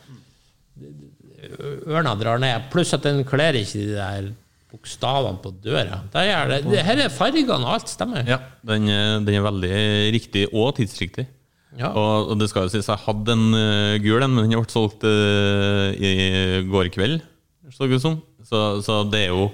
[1.87, 2.67] ørna drar ned.
[2.73, 4.31] Pluss at den kler ikke de der
[4.71, 5.99] bokstavene på døra.
[6.15, 8.23] Er det, her er fargene, og alt stemmer.
[8.27, 9.75] Ja, den, er- den er veldig
[10.15, 11.27] riktig og tidsriktig.
[11.79, 11.93] Ja.
[11.95, 14.67] Og, og det skal jo sies, jeg hadde en uh, gul en, men den ble
[14.71, 17.21] solgt uh, i går kveld,
[17.71, 17.87] så.
[18.43, 19.45] Så, så det er jo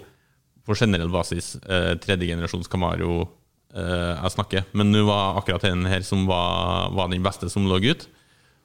[0.66, 4.66] på generell basis uh, tredje generasjons Camaro uh, jeg snakker.
[4.74, 8.08] Men nå var akkurat den her som var, var den beste som lå ut.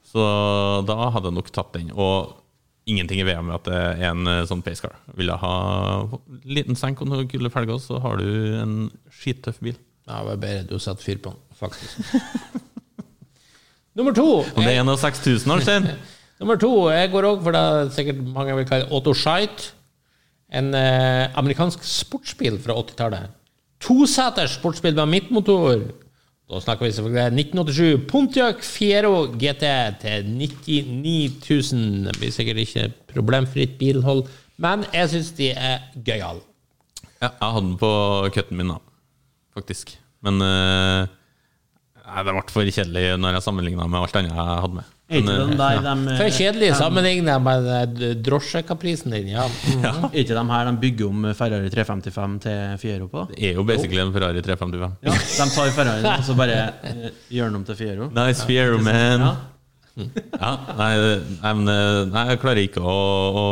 [0.09, 0.23] Så
[0.89, 1.93] da hadde jeg nok tatt den.
[1.93, 2.33] Og
[2.89, 4.97] ingenting i VM med at det er en eh, sånn pacecar.
[5.18, 5.55] Vil jeg ha
[6.03, 8.76] en liten senk og noen kule felger, så har du en
[9.12, 9.78] skittøff bil.
[10.09, 12.01] Ja, det var bedre du satte fyr på den, faktisk.
[13.99, 14.26] Nummer to.
[14.43, 15.89] Om det er en av 6000, Arnstein.
[16.43, 19.68] Nummer to, jeg går òg for det sikkert mange vil kalle Otto Scheidt.
[20.53, 23.37] En eh, amerikansk sportsbil fra 80-tallet.
[23.83, 25.87] Toseters sportsbil med midtmotor.
[26.53, 29.65] Da snakker vi selvfølgelig 1987 Pontiac Fiero GT
[30.03, 32.11] til 99 000.
[32.11, 34.27] Det blir sikkert ikke problemfritt bilhold,
[34.61, 36.45] men jeg syns de er gøyale.
[37.23, 37.93] Ja, jeg hadde den på
[38.35, 38.77] cutten min, da.
[39.57, 39.95] Faktisk.
[40.27, 41.09] Men uh,
[42.03, 44.93] nei, det ble for kjedelig når jeg sammenligna med alt annet jeg hadde med.
[45.13, 49.29] Er ikke Men, den eh, der de, For kjedelig sammenlignet med eh, drosjekaprisen din.
[49.35, 49.45] Ja.
[50.09, 53.27] Er ikke de her de bygger om Ferrari 355 til Fiero på?
[53.35, 54.99] det er jo basically en Ferrari 355.
[55.05, 58.09] Ja, De tar Ferrarien og så bare uh, gjør den om til Fiero?
[58.17, 59.27] Nice fear, man.
[59.29, 59.33] Ja.
[59.93, 60.93] Ja, nei,
[61.43, 62.99] nei, eh, nei, jeg klarer ikke å,
[63.37, 63.47] å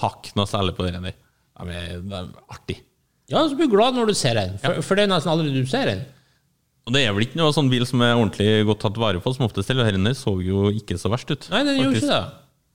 [0.00, 1.18] hakke noe særlig på det der.
[1.68, 1.80] Det
[2.16, 2.78] er artig.
[3.28, 5.52] ja, så blir du glad når du ser den, for, for det er nesten aldri
[5.52, 6.06] du ser den.
[6.88, 9.32] Og det er vel ikke noe sånn bil som er ordentlig godt tatt vare på,
[9.36, 9.68] som oftest.
[9.74, 11.48] Eller denne så jo ikke så verst ut.
[11.52, 12.20] Nei, den gjorde ikke det.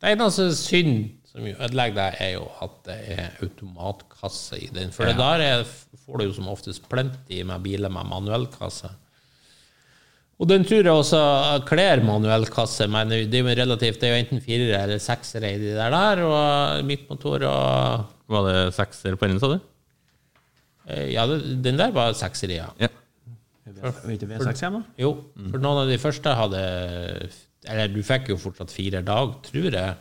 [0.04, 0.98] Det eneste synd
[1.32, 4.92] som ødelegger det, er jo at det er automatkasse i den.
[4.94, 5.64] For det der er,
[6.06, 8.92] får du jo som oftest plenty med biler med manuellkasse.
[10.42, 11.20] Og den tror jeg også
[11.70, 15.60] kler manuellkasse, men det er jo relativt Det er jo enten firere eller seksere i
[15.62, 19.60] de der, der og midtmotor og Var det sekser på den, sa du?
[20.90, 22.66] eh, Ja, den der var sekser ja.
[22.82, 22.90] Ja.
[23.84, 24.80] Vet du V6 hjemme?
[25.02, 25.10] Jo,
[25.52, 26.60] for noen av de første hadde
[27.68, 29.96] Eller du fikk jo fortsatt fire dag, tror jeg.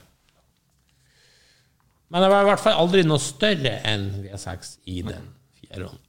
[2.12, 5.28] Men det var i hvert fall aldri noe større enn V6 i den
[5.60, 6.00] fjeroen.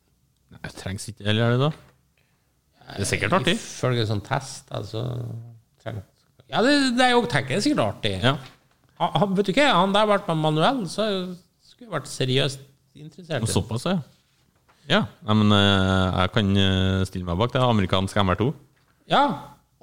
[0.53, 1.69] Nei, det trengs ikke, eller er det da?
[2.93, 3.53] Det er sikkert artig.
[3.55, 5.03] Ifølge sånn test, altså
[5.81, 6.03] trengt.
[6.51, 8.11] Ja, det, det er jo tenker jeg er sikkert artig.
[8.21, 8.35] Ja.
[8.99, 11.07] Han, han- vet du ikke, han der vært med manuell, så
[11.63, 12.67] skulle jeg vært seriøst
[12.99, 13.47] interessert.
[13.49, 13.95] Såpass, ja.
[14.89, 17.61] Ja, men eh, jeg kan eh, stille meg bak det.
[17.63, 18.49] Amerikansk MR2.
[19.11, 19.23] Ja,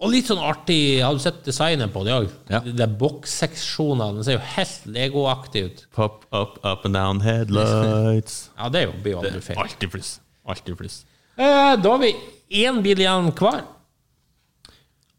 [0.00, 2.28] og litt sånn artig Har du sett designet på det òg?
[2.48, 2.62] Ja.
[2.64, 5.82] De boksseksjonene den ser jo helt Lego-aktig ut.
[5.96, 8.46] Pop up, up and down headlights.
[8.58, 9.60] Ja, det er jo blir jo aldri feil.
[9.60, 10.14] Alltid pluss.
[10.48, 11.02] Alltid pluss.
[11.36, 12.14] Eh, Da har vi
[12.64, 13.60] én bil igjen hver.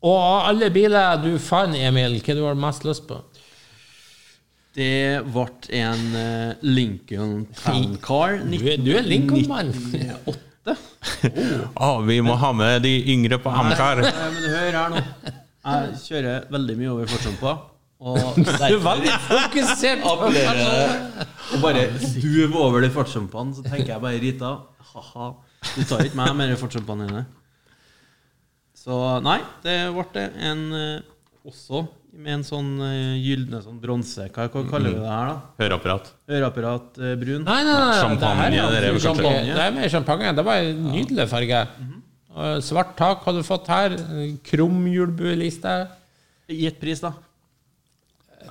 [0.01, 0.17] Og
[0.49, 3.19] alle biler du fant, Emil, hva du har mest lyst på?
[4.76, 5.47] Det ble
[5.82, 8.38] en eh, Lincoln Town Car.
[8.47, 9.74] Du er, du er Lincoln-mann.
[9.76, 10.78] 1908.
[11.76, 13.99] Å, vi må ha med de yngre på Amcar.
[14.05, 15.03] Eh, Men hør her nå.
[15.61, 17.53] Jeg kjører veldig mye over fartssumpa.
[18.01, 20.15] Og Du er veldig fokusert på
[21.51, 21.84] og bare
[22.15, 24.51] duv over de fartssumpene, så tenker jeg bare Rita,
[24.93, 25.26] ha-ha,
[25.76, 27.24] du tar ikke meg med de fartssumpene dine.
[28.82, 28.95] Så
[29.26, 31.03] nei, det ble en eh,
[31.45, 35.36] også med en sånn uh, gylne sånn bronse Hva, hva kaller vi det her, da?
[35.62, 36.09] Høreapparat.
[36.32, 37.43] Høreapparat eh, brun.
[37.47, 38.01] Nei, nei, nei.
[38.01, 39.41] Champagne, det, her det er champagne.
[39.47, 40.34] Det er mer champagne.
[40.36, 41.62] Det var en nydelig farge.
[42.32, 43.89] Og Svart tak har du fått her.
[44.47, 45.74] Krumhjulbueliste.
[46.51, 47.12] Gitt pris, da.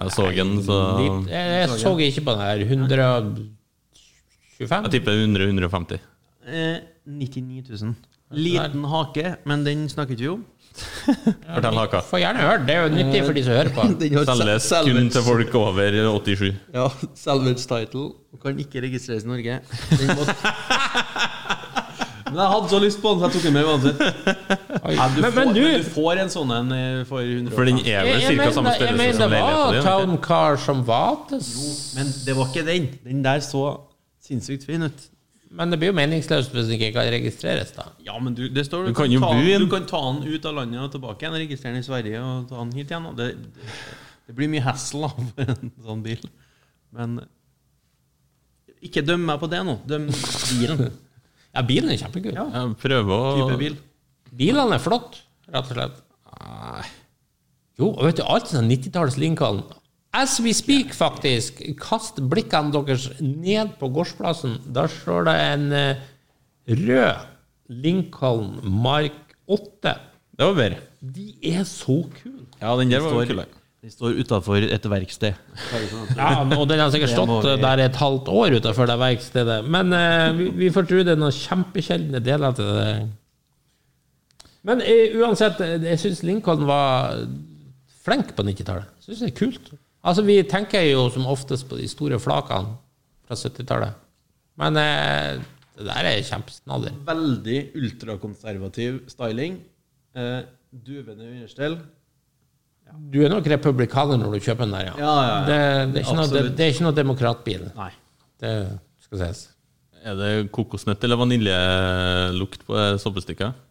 [0.01, 2.57] Jeg så den, så Litt, jeg, jeg så ikke på den her.
[2.65, 4.85] 125?
[4.87, 6.01] Jeg tipper 100-150.
[6.49, 7.93] Eh, 99 000.
[8.31, 10.45] Liten hake, men den snakker ikke vi om.
[11.55, 12.01] Fortell haka.
[12.07, 12.61] Får gjerne høre.
[12.67, 13.87] Det er jo nyttig for de som hører på.
[14.31, 16.45] Selges kun til folk over 87.
[16.77, 16.87] Ja,
[17.19, 18.07] Salvage title.
[18.41, 19.61] Kan ikke registreres i Norge.
[19.91, 20.29] Den må...
[22.31, 24.03] Men jeg hadde så lyst på den, så jeg tok den med uansett.
[24.95, 27.57] Ja, du, Men, får, men du men du får en sånn en eh, for 100
[27.57, 28.53] For den er vel ca.
[28.55, 29.89] samme mener, jeg størrelse mener det var leiligheten din?
[29.89, 31.43] Town Car som var til
[31.99, 32.87] Men det var ikke den.
[33.09, 33.65] Den der så
[34.23, 35.10] sinnssykt fin ut.
[35.51, 37.89] Men det blir jo meningsløst hvis den ikke kan registreres, da.
[38.07, 39.33] Ja, men du, det står Du kan jo ta.
[39.35, 42.47] Du kan ta den ut av landet og tilbake igjen, registrere den i Sverige og
[42.53, 43.09] ta den hit igjen.
[43.19, 43.75] Det, det,
[44.31, 46.23] det blir mye hassle for en sånn bil.
[46.95, 47.19] Men
[48.81, 49.79] ikke døm meg på det nå.
[49.91, 50.91] Døm bilen.
[51.51, 52.37] Ja, bilen er kjempekul.
[52.39, 53.73] Jeg prøver å Type bil.
[54.39, 55.17] Bilene er flott,
[55.51, 55.97] rett og slett.
[57.81, 59.65] Jo, og vet du, alt sånn 90-talls Lincoln
[60.13, 64.57] As we speak, faktisk, kast blikkene deres ned på gårdsplassen.
[64.75, 66.01] Der står det en eh,
[66.67, 67.29] rød
[67.71, 69.93] Lincoln Mark 8.
[70.35, 70.81] Det var bedre.
[71.01, 72.43] De er så kule.
[72.61, 73.45] Ja, den der var Står- kul.
[73.81, 75.39] De står utafor et verksted.
[76.19, 79.61] Ja, og den har sikkert stått der et halvt år utenfor det verkstedet.
[79.65, 82.91] Men uh, vi, vi får tro det er noen kjempesjeldne deler til det.
[84.69, 87.23] Men uh, uansett, jeg syns Lincoln var
[88.05, 88.91] flink på 90-tallet.
[89.07, 89.73] Syns det er kult.
[90.01, 92.77] Altså, vi tenker jo som oftest på de store flakene
[93.29, 93.99] fra 70-tallet.
[94.61, 95.41] Men eh,
[95.77, 96.97] det der er kjempesnadder.
[97.07, 99.61] Veldig ultrakonservativ styling.
[100.17, 100.41] Eh,
[100.71, 101.79] duvende understell.
[102.91, 104.95] Du er nok republikaner når du kjøper den der, ja.
[104.99, 105.41] Ja, ja, ja.
[105.47, 107.65] Det, det, er ikke noe, det, det er ikke noe demokratbil.
[107.77, 107.91] Nei.
[108.43, 108.53] Det
[109.05, 109.43] skal sies.
[110.01, 113.67] Er det kokosnøtt eller vaniljelukt på soppestykket?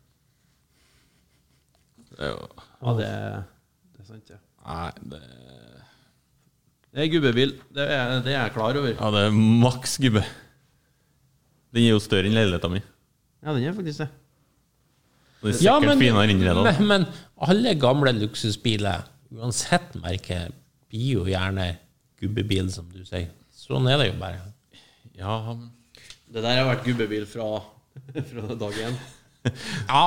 [2.14, 2.42] Det er jo
[2.80, 3.10] Ja, det,
[3.98, 4.40] det er sant, ja.
[4.70, 5.22] Nei, det,
[7.00, 7.54] Det er gubbebil.
[7.72, 8.92] Det er, det er jeg klar over.
[8.92, 10.24] ja, det er maks gubbe.
[11.72, 12.82] Den er jo større enn leiligheta mi.
[13.40, 14.10] Ja, den er faktisk det.
[15.40, 16.64] Den er sikkert finere innreda.
[16.66, 17.06] men, men
[17.48, 20.42] alle gamle luksusbiler, uansett merke,
[20.92, 21.70] blir jo gjerne
[22.20, 23.30] gubbebil, som du sier.
[23.56, 24.42] Sånn er det jo bare.
[25.16, 25.70] Ja, men
[26.28, 27.62] Det der har vært gubbebil fra,
[28.34, 29.00] fra dag én.
[29.88, 30.04] Ja,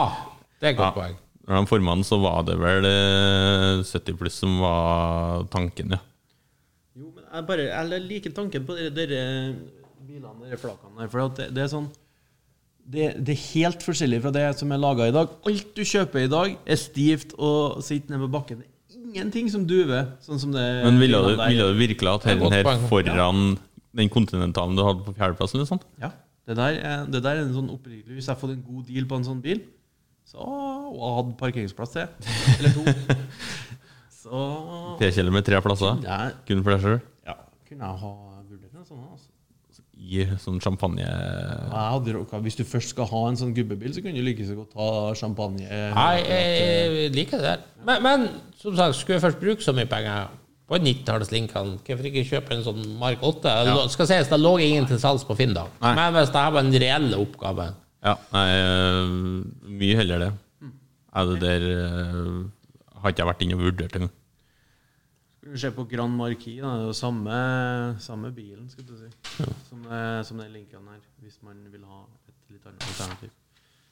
[0.60, 0.96] det er et godt Ja.
[0.98, 1.16] poeng.
[1.48, 6.02] når de forma den, så var det vel eh, 70 pluss som var tanken, ja.
[7.32, 9.20] Jeg bare jeg liker tanken på dere, dere
[10.04, 11.10] bilene, dere flakene der.
[11.12, 11.88] For at det, det er sånn
[12.82, 15.34] det, det er helt forskjellig fra det som er laga i dag.
[15.48, 18.64] Alt du kjøper i dag, er stivt og sitter nede på bakken.
[18.64, 20.08] Det er ingenting som duver.
[20.24, 23.44] Sånn som det Men ville du, ville du virkelig hatt den her foran foran
[23.92, 25.54] den kontinentalen du hadde på fjerdeplass?
[25.54, 25.86] Eller sånt?
[26.02, 26.10] Ja.
[26.42, 29.04] Det der, er, det der er en sånn oppriktig Hvis jeg får en god deal
[29.06, 29.60] på en sånn bil,
[30.26, 32.08] så og jeg hadde parkeringsplass til,
[32.58, 33.14] eller to,
[34.24, 34.40] så
[34.98, 36.02] T-kjeller med tre plasser?
[36.48, 36.98] Kun for deg sjøl?
[37.72, 38.12] Ja, kunne jeg ha
[38.50, 39.06] vurdert en sånn.
[39.12, 39.30] Altså.
[39.96, 44.02] I sånn champagne Jeg hadde, råka- hvis du først skal ha en sånn gubbebil, så
[44.04, 45.64] kunne du like så godt ta champagne.
[45.96, 47.62] Nei, jeg liker det der.
[47.88, 48.28] Men, men
[48.60, 50.28] som sagt, skulle jeg først bruke så mye penger
[50.68, 53.54] på en 90-talls Lincoln, hvorfor ikke kjøpe en sånn Mark 8?
[53.68, 55.66] Det Skal sies, det lå ingen til salgs på Finn da.
[55.82, 55.94] Nei.
[55.98, 57.70] Men hvis det her var en reell oppgave
[58.04, 59.16] Ja, nei, eh,
[59.80, 60.32] mye heller det.
[61.14, 62.44] Er det der eh,
[63.02, 64.12] Har ikke jeg vært inne og vurdert engang.
[65.58, 67.36] Se på Grand Marquis, da, det er jo samme,
[67.98, 69.08] samme bilen, skal du si,
[69.68, 73.32] som, det- som den Lincoln her, hvis man vil ha et litt annet alternativ.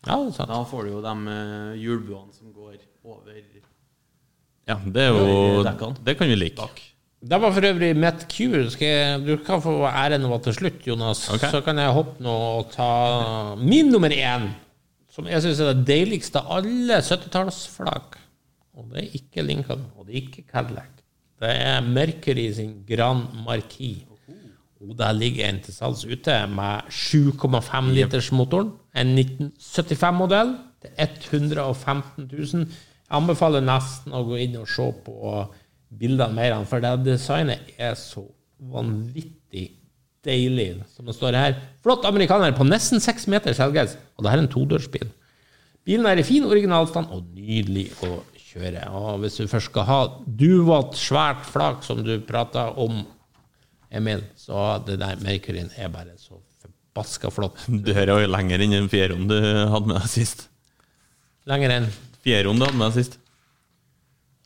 [0.07, 0.48] Ja, det er sant.
[0.53, 3.34] Da får du jo de eh, hjulbuene som går over
[4.70, 5.64] Ja, det er jo.
[6.07, 6.57] Det kan vi like.
[6.57, 6.78] Takk.
[7.20, 8.70] Det var for øvrig mitt Q.
[8.72, 11.26] Skal du kan få æren av at til slutt, Jonas.
[11.34, 11.51] Okay.
[11.53, 12.30] Så kan jeg hoppe nå
[12.61, 14.46] og ta min nummer én,
[15.11, 18.16] som jeg syns er det deiligste av alle 70-tallsflagg.
[18.78, 20.99] Og det er ikke Lincoln, og det er ikke Cadillac.
[21.41, 24.05] Det er Mercury sin Grand Marquis.
[24.80, 28.70] Og der ligger en til salgs ute med 7,5 liters motoren.
[28.97, 32.64] En 1975-modell til 115 000.
[32.64, 35.34] Jeg anbefaler nesten å gå inn og se på
[36.01, 38.22] bildene mer, for det designet er så
[38.72, 39.66] vanvittig
[40.24, 41.57] deilig, som det står her.
[41.84, 45.09] Flott amerikaner på nesten seks meter selges, og det her er en todørsbil.
[45.84, 48.20] Bilen er i fin originalstand og nydelig å
[48.51, 48.84] kjøre.
[48.98, 53.03] Og hvis du først skal ha duvått, svært flak som du prata om,
[53.90, 57.59] Emil, så det der Mercuryen er bare så forbaska flott.
[57.86, 60.46] Døra er jo lenger enn den fjæroen du hadde med deg sist.
[61.51, 61.88] Lenger enn
[62.20, 63.18] Fjæroen du hadde med deg sist.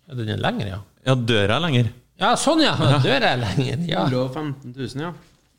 [0.09, 0.81] ja, Den er lenger, ja.
[1.05, 1.91] Ja, døra er lenger.
[2.23, 2.73] Ja, sånn, ja!
[3.05, 3.81] Døra er lenger.
[3.91, 4.05] Ja.
[4.07, 5.11] 115 000, ja.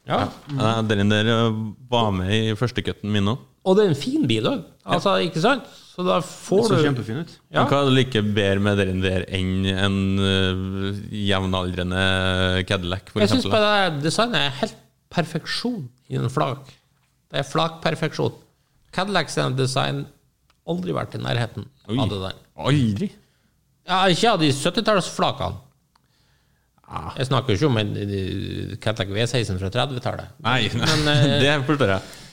[0.10, 0.20] ja.
[0.56, 1.58] Ja, Den der eh,
[1.92, 3.44] var med i første cutten min òg.
[3.66, 4.64] Og det er en fin bil òg.
[4.86, 5.68] Altså, ikke sant?
[5.96, 7.30] Så da får Så du kjempefin ut.
[7.48, 7.62] ja.
[7.64, 12.02] Men Hva er det like bedre med den der enn en uh, jevnaldrende
[12.68, 14.82] Cadillac, for Jeg syns det designet er helt
[15.16, 16.68] perfeksjon i en flak.
[17.32, 18.36] Det er flakperfeksjon.
[18.96, 20.04] Cadillacs design
[20.68, 21.96] aldri vært i nærheten Oi.
[21.96, 22.36] av det der.
[22.60, 23.10] Aldri.
[23.86, 25.62] Ja, ikke av de 70-tallsflakene.
[27.16, 27.96] Jeg snakker ikke om en
[28.84, 30.36] Cadillac V16 fra 30-tallet.
[30.44, 32.25] Nei, Men, uh, det forstår jeg.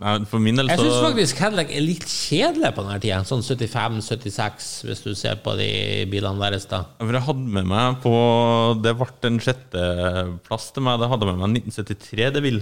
[0.00, 3.18] Ja, for min del Jeg så syns faktisk Cadillac er litt kjedelig på denne tida.
[3.28, 5.68] Sånn 75-76, hvis du ser på de
[6.12, 6.82] bilene deres, da.
[7.00, 8.14] For jeg hadde med meg på
[8.84, 11.00] Det ble en sjetteplass til meg.
[11.02, 12.60] Det hadde med meg 1973 det vil.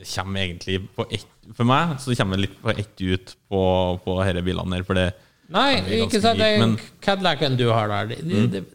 [0.00, 3.60] Det kommer egentlig på ett For meg så kommer det litt på ett ut på,
[4.04, 4.86] på disse bilene her.
[4.86, 5.08] For det
[5.50, 6.38] Nei, ikke sant.
[6.38, 6.90] Den men- Mm.
[7.02, 8.66] Cadillacen du har der, det, det, det,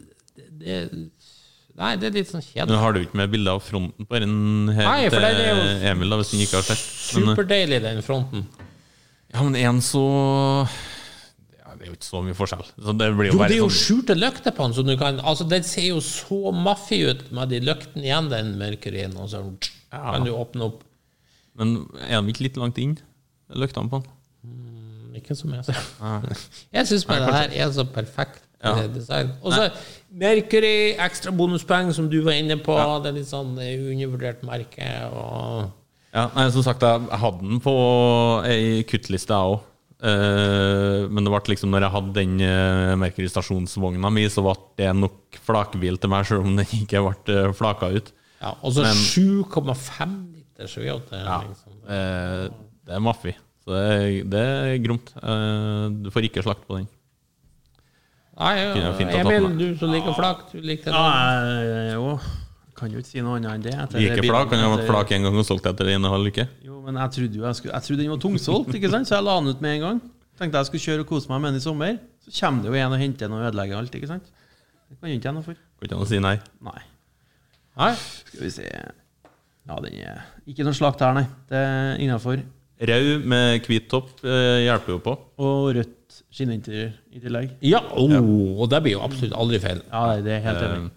[0.60, 1.10] det
[1.76, 2.78] Nei, det er litt sånn Nå kjedelig.
[2.80, 5.56] har du ikke med bilde av fronten på den her Nei, for den er jo
[5.66, 6.84] til Emil, da, hvis han ikke har sett.
[7.18, 8.46] Men, Superdeilig, den fronten.
[9.34, 10.04] ja, men en så
[11.58, 12.64] ja, Det er jo ikke så mye forskjell.
[12.80, 14.86] Så det blir jo Jo, bare det er jo sånn skjulte lykter på den, så
[14.88, 19.16] du kan Altså, den ser jo så maffig ut med de lyktene igjen, den Mercuryen,
[19.20, 19.44] og så
[19.92, 20.80] kan du åpne opp
[21.60, 21.76] Men
[22.08, 22.96] er de ikke litt langt inn,
[23.52, 24.12] løktene på den?
[25.16, 25.78] Ikke som jeg ser.
[26.76, 28.72] Jeg syns bare det her er så perfekt Ja.
[28.82, 29.32] eh, design.
[29.42, 29.70] Og så
[30.16, 32.74] Mercury, ekstra bonuspoeng, som du var inne på.
[33.04, 34.88] Det er litt sånn eh, undervurdert merke.
[35.12, 35.72] Og
[36.16, 37.74] Ja, nei, som sagt, jeg hadde den på
[38.48, 39.60] ei kuttliste, jeg òg.
[41.10, 44.90] men det ble liksom når jeg hadde den uh, Mercury stasjonsvogna mi, så ble det
[44.96, 48.12] nok flakbil til meg, selv om den ikke ble uh, flaka ut.
[48.40, 51.12] ja, og så Men- 7,5 liter V8.
[51.12, 51.38] Ja.
[51.44, 51.72] Liksom.
[51.88, 52.48] Eh,
[52.86, 53.34] det er maffi.
[53.64, 55.12] Så det det er gromt.
[55.16, 56.88] Eh, du får ikke slakt på den.
[58.36, 58.90] Nei, ja,
[59.22, 61.04] Emil, du som liker flak, du liker Ja,
[61.40, 61.52] det.
[61.64, 62.10] Ja, jeg, jo.
[62.76, 63.72] kan jo ikke si noe annet enn det.
[63.86, 66.10] etter det flak kan jo ha vært flak en gang og solgt etter en og
[66.10, 66.44] en halv uke.
[66.66, 69.08] Jo, men jeg trodde jo jeg skulle Jeg trodde den var tungsolgt, ikke sant?
[69.08, 70.02] så jeg la den ut med en gang.
[70.36, 71.96] Tenkte jeg skulle kjøre og kose meg med den i sommer.
[72.26, 74.28] Så kommer det jo en og henter den og ødelegger alt, ikke sant?
[74.90, 75.56] Det kan jo ikke jeg noe for.
[75.80, 76.34] Går ikke an å si nei.
[76.68, 76.80] Nei.
[77.80, 77.92] Nei.
[78.28, 81.24] Skal vi se Ja, den er Ikke noe slakt her, nei.
[81.48, 82.44] Det er innafor.
[82.76, 85.16] Rød med hvit topp eh, hjelper jo på.
[85.40, 85.95] Og rødt
[86.32, 87.50] skinneinteriør i tillegg.
[87.66, 89.82] Ja, oh, og det blir jo absolutt aldri feil.
[89.92, 90.90] Ja, det er helt enig.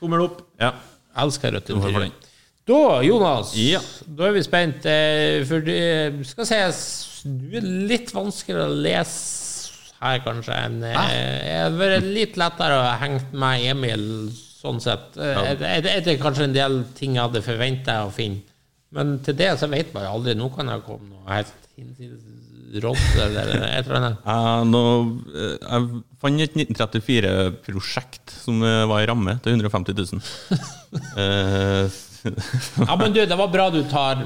[0.00, 0.42] Tommel opp.
[0.60, 0.72] Ja.
[1.14, 2.20] Jeg elsker rødt intervju interiør.
[2.64, 3.80] Da, Jonas, Ja.
[4.08, 4.86] da er vi spent.
[4.88, 6.78] eh, For det skal sies
[7.24, 12.78] du er litt vanskeligere å lese her, kanskje, enn eh, Jeg har vært litt lettere
[12.80, 15.14] å henge med Emil, sånn sett.
[15.16, 15.54] Ja.
[15.54, 18.40] Det er det kanskje en del ting jeg hadde forventa å finne.
[18.94, 20.34] Men til det så vet man jo aldri.
[20.38, 22.20] Nå kan det komme noe helt hinsides
[22.82, 24.24] rått eller et eller annet.
[24.24, 24.82] Jeg, nå,
[25.34, 30.24] eh, jeg fant et 1934-prosjekt som eh, var i ramme til 150 000.
[31.18, 31.88] Eh,
[32.88, 34.22] Ja, men du, det var bra du tar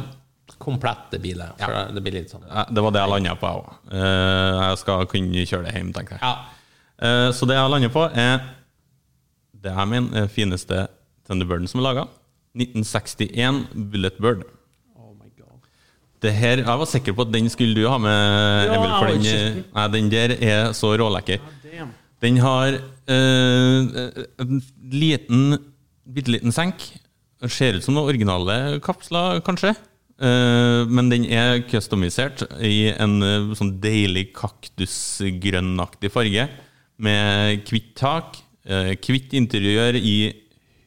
[0.60, 1.54] komplette biler.
[1.58, 2.44] For det blir litt sånn.
[2.46, 3.96] ja, det var det jeg landa på, jeg òg.
[4.68, 6.22] Jeg skal kunne kjøre det hjem, tenker jeg.
[6.22, 6.34] Ja.
[6.98, 8.38] Eh, Så det jeg lander på, er
[9.58, 10.84] det jeg mener er fineste
[11.26, 12.06] Thunderbirden som er laga.
[12.58, 14.44] 1961 Bulletbird.
[14.44, 14.57] Bird.
[16.22, 18.94] Det her, Jeg var sikker på at den skulle du ha med, Ja, Emil.
[18.98, 21.38] For den, eh, nei, den der er så rålekker.
[21.74, 21.86] Ja,
[22.20, 24.08] Den har eh,
[24.42, 25.58] en liten,
[26.04, 26.82] bitte liten senk.
[27.38, 29.76] Det ser ut som noen originale kapsler, kanskje.
[30.18, 36.48] Uh, men den er customisert i en uh, sånn deilig kaktusgrønnaktig farge.
[36.98, 40.16] Med hvitt tak, uh, hvitt interiør i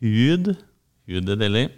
[0.04, 0.52] hud.
[1.08, 1.70] Hud er deilig.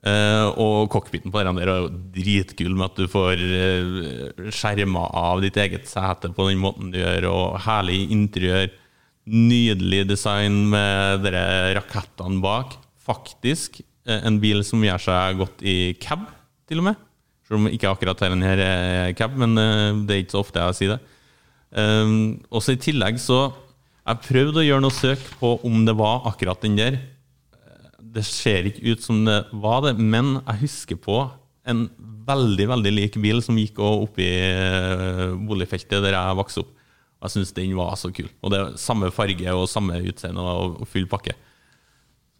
[0.00, 5.02] Eh, og cockpiten på den der er jo dritkul med at du får uh, skjerma
[5.12, 8.70] av ditt eget sete på den måten du gjør, og herlig interiør.
[9.30, 12.78] Nydelig design med dere rakettene bak.
[13.04, 16.24] Faktisk uh, en bil som gjør seg godt i cab,
[16.70, 17.06] til og med.
[17.50, 20.62] Selv om ikke akkurat denne her er cab, men eh, det er ikke så ofte
[20.62, 21.00] jeg sier det.
[21.74, 22.12] Um,
[22.50, 23.52] også i tillegg så
[24.02, 26.96] Jeg prøvde å gjøre noe søk på om det var akkurat den der
[28.14, 31.22] det ser ikke ut som det var det, men jeg husker på
[31.68, 31.86] en
[32.26, 36.72] veldig veldig lik bil som gikk opp i eh, boligfeltet der jeg vokste opp.
[37.20, 38.28] Og jeg syns den var så kul.
[38.40, 41.36] Og det er samme farge og samme utseende og, full pakke.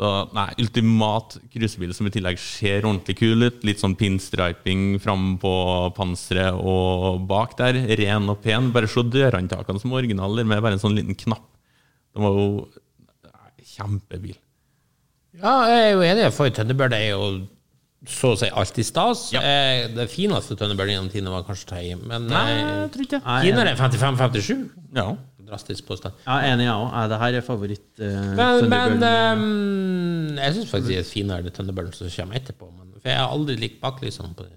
[0.00, 3.58] Så nei, ultimat cruisebil som i tillegg ser ordentlig kul ut.
[3.68, 5.52] Litt sånn pinstriping fram på
[5.98, 7.82] panseret og bak der.
[8.00, 8.70] Ren og pen.
[8.72, 11.44] Bare se dørhåndtakene som originaler originale, med bare en sånn liten knapp.
[12.16, 12.48] Det var jo
[13.28, 14.38] nei, kjempebil.
[15.40, 17.24] Ja, jeg er jo enig, for Tønnebjørn er jo
[18.08, 19.26] så å si alltid stas.
[19.34, 19.40] Ja.
[19.44, 23.18] Eh, Det fineste Thunderbird gjennom tidene var kanskje Tei, men Nei, eh, jeg tror ikke
[23.18, 23.24] det.
[23.26, 24.62] er Finere enn 55-57.
[24.96, 25.06] Ja.
[25.50, 26.14] Drastisk påstand.
[26.30, 27.08] Er enig, jeg òg.
[27.10, 27.88] Det her er favoritt.
[27.98, 32.70] Uh, Men, men um, jeg syns faktisk det er finere det Thunderbirden som kommer etterpå.
[32.70, 34.56] Men, for jeg har aldri likt baklysene på det.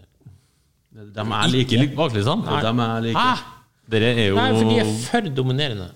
[0.94, 1.80] De er like.
[1.82, 2.46] likt baklysene.
[2.46, 3.28] De er like.
[3.94, 5.90] Dere er jo nei, for de er for dominerende.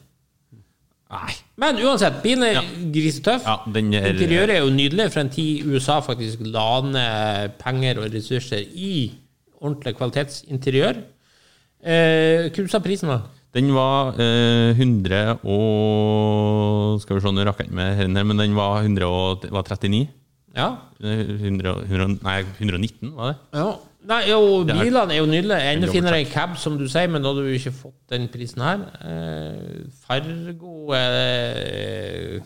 [1.13, 1.35] Nei.
[1.57, 2.61] Men uansett, bilen er Ja.
[2.93, 3.43] grisetøff.
[3.45, 8.13] Ja, er Interiøret er jo nydelig, for en tid USA faktisk la ned penger og
[8.13, 9.11] ressurser i
[9.61, 11.01] ordentlig kvalitetsinteriør.
[11.83, 13.21] Eh, Hva sa prisen, da?
[13.55, 18.37] Den var eh, 100 og Skal vi se, nå rakk jeg ikke med her, men
[18.37, 20.07] den var 139.
[20.57, 20.69] Ja.
[21.01, 23.37] Eh, 100, 100, nei, 119, var det?
[23.53, 23.69] ja.
[24.07, 25.63] Nei, jo, er- bilene er jo nydelige.
[25.73, 28.61] Enda finere enn cab, som du sier, men da hadde du ikke fått den prisen
[28.63, 28.85] her.
[29.03, 32.39] Eh, Fargo er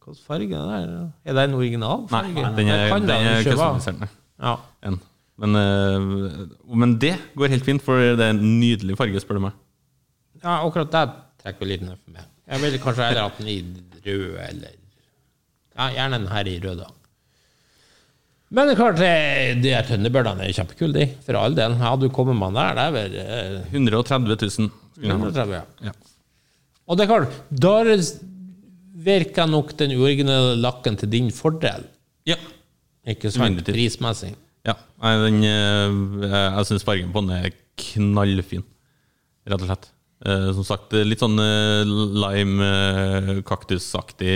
[0.00, 1.00] Hvilken farge er det?
[1.30, 3.98] Er det en original Nei, den er, den det er customisert.
[4.00, 4.08] nei.
[4.40, 4.54] Ja.
[4.88, 5.00] En.
[5.40, 6.46] Men, eh,
[6.76, 9.52] men det går helt fint, for det er en nydelig farge, spør du meg.
[10.42, 11.04] ja, akkurat det
[11.42, 12.24] trekker vi litt ned for meg.
[12.50, 13.58] Jeg ville kanskje heller hatt den i
[14.06, 14.76] rød, eller
[15.78, 16.88] Ja, gjerne den her i rød, da.
[18.50, 18.98] Men det er klart,
[19.62, 21.04] de her Thunderbirdene er kjempekule, de.
[21.22, 21.76] For all del.
[21.78, 24.50] Hadde du kommet med den der, det er vel eh, 130 000.
[24.50, 25.18] skulle jeg ha.
[25.20, 25.90] 130, ja.
[25.90, 25.92] Ja.
[26.90, 27.74] Og det er klart, da
[29.00, 31.86] virker nok den uoriginale lakken til din fordel.
[32.28, 32.38] ja.
[33.08, 33.62] Ikke sant?
[33.64, 34.34] Prismessig.
[34.68, 35.94] Ja, den, eh,
[36.26, 38.66] jeg syns fargen på den er knallfin,
[39.48, 39.86] rett og slett.
[40.20, 44.34] Eh, som sagt, litt sånn eh, lime, eh, kaktusaktig.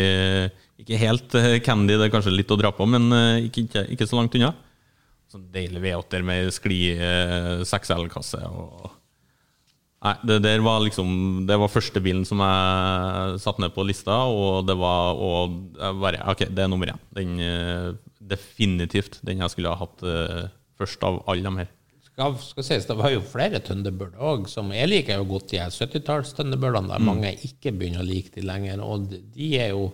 [0.84, 3.86] Ikke helt eh, candy, det er kanskje litt å dra på, men eh, ikke, ikke,
[3.96, 4.52] ikke så langt unna.
[5.32, 8.92] Sånn deilig V8-er med skli eh, 6L-kasse og
[10.04, 14.18] Nei, det der var liksom Det var første bilen som jeg satte ned på lista,
[14.28, 15.54] og det var og
[16.02, 17.00] bare Ok, det er nummer én.
[17.16, 20.44] Den eh, definitivt den jeg skulle ha hatt eh,
[20.80, 21.72] først av alle de her.
[22.04, 25.58] Skal, skal sies, det var jo flere Thunderbird òg, som jeg liker jo godt de
[25.62, 28.84] her 70-talls-Thunderbirdene, der mange ikke begynner å like de lenger.
[28.84, 29.88] Og de er jo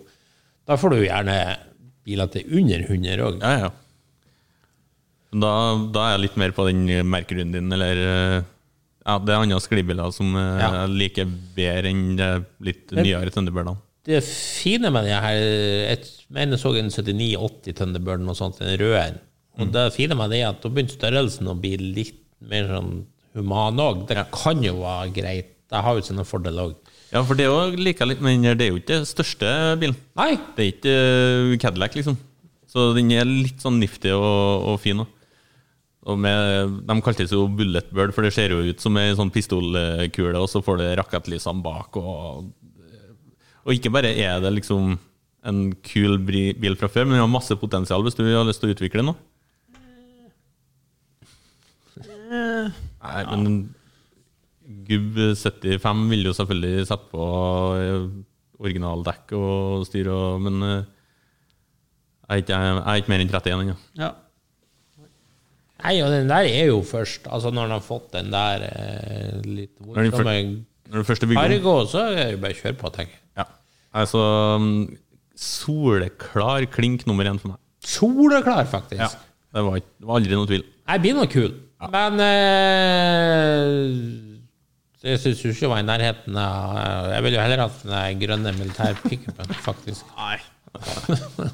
[0.71, 1.35] Da får du gjerne
[2.07, 3.41] biler til under 100 òg.
[3.43, 3.69] Ja, ja.
[5.31, 5.51] Da,
[5.95, 8.41] da er jeg litt mer på den merkerunden din, eller eh,
[9.07, 10.69] Ja, det er andre sklibiler som eh, Ja.
[10.81, 12.27] jeg liker bedre enn de
[12.67, 13.77] litt nyere Thunderbirdene.
[14.07, 18.75] Det fine med de her Jeg mener jeg så en 79-80 Thunderbird noe sånt, den
[18.81, 19.03] røde.
[19.11, 19.19] en.
[19.61, 22.17] Og det fine med det er at da begynte størrelsen å bli litt
[22.49, 22.93] mer sånn
[23.37, 24.05] human òg.
[24.09, 25.51] Det kan jo være greit.
[25.71, 26.90] Det har jo sine fordeler òg.
[27.11, 29.47] Ja, for det er jo like litt, men det er jo ikke den største
[29.81, 29.97] bilen.
[30.15, 32.15] Nei, Det er ikke eh, Cadillac, liksom.
[32.71, 35.01] Så den er litt sånn nifty og, og fin.
[35.03, 35.17] også.
[36.09, 39.29] Og med, de kaltes jo bullet bird, for det ser jo ut som ei sånn
[39.33, 41.99] pistolkule, og så får det rakettlysene bak.
[41.99, 42.47] Og,
[43.61, 44.95] og ikke bare er det liksom
[45.45, 48.71] en kul bil fra før, men den har masse potensial hvis du har lyst til
[48.71, 49.19] å utvikle noe.
[52.31, 53.45] Nei, men
[54.87, 57.27] Gubb 75 vil jo selvfølgelig sette på
[57.81, 58.03] eh,
[58.61, 60.81] originaldekk og styr, og, men eh,
[62.31, 63.77] jeg er ikke, jeg er ikke mer enn 31 ennå.
[63.99, 64.11] Ja.
[65.81, 67.25] Nei, og den der er jo først.
[67.25, 70.35] Altså Når han har fått den der eh, litt Når den voldsomme
[70.91, 71.87] Når du først er bygd om.
[71.89, 73.23] så er det bare å kjøre på, tenker jeg.
[73.41, 73.47] Ja.
[73.97, 74.21] Altså
[75.41, 77.59] soleklar klink nummer én for meg.
[77.81, 79.01] Soleklar, faktisk.
[79.01, 79.09] Ja.
[79.51, 80.63] Det var, ikke, det var aldri noe tvil.
[80.85, 81.51] Jeg blir nok kul.
[81.91, 83.79] Men eh,
[85.09, 88.19] jeg syns jo ikke det var i nærheten av Jeg ville jo heller hatt den
[88.21, 90.05] grønne militærpickupen, faktisk.
[90.17, 90.37] Nei.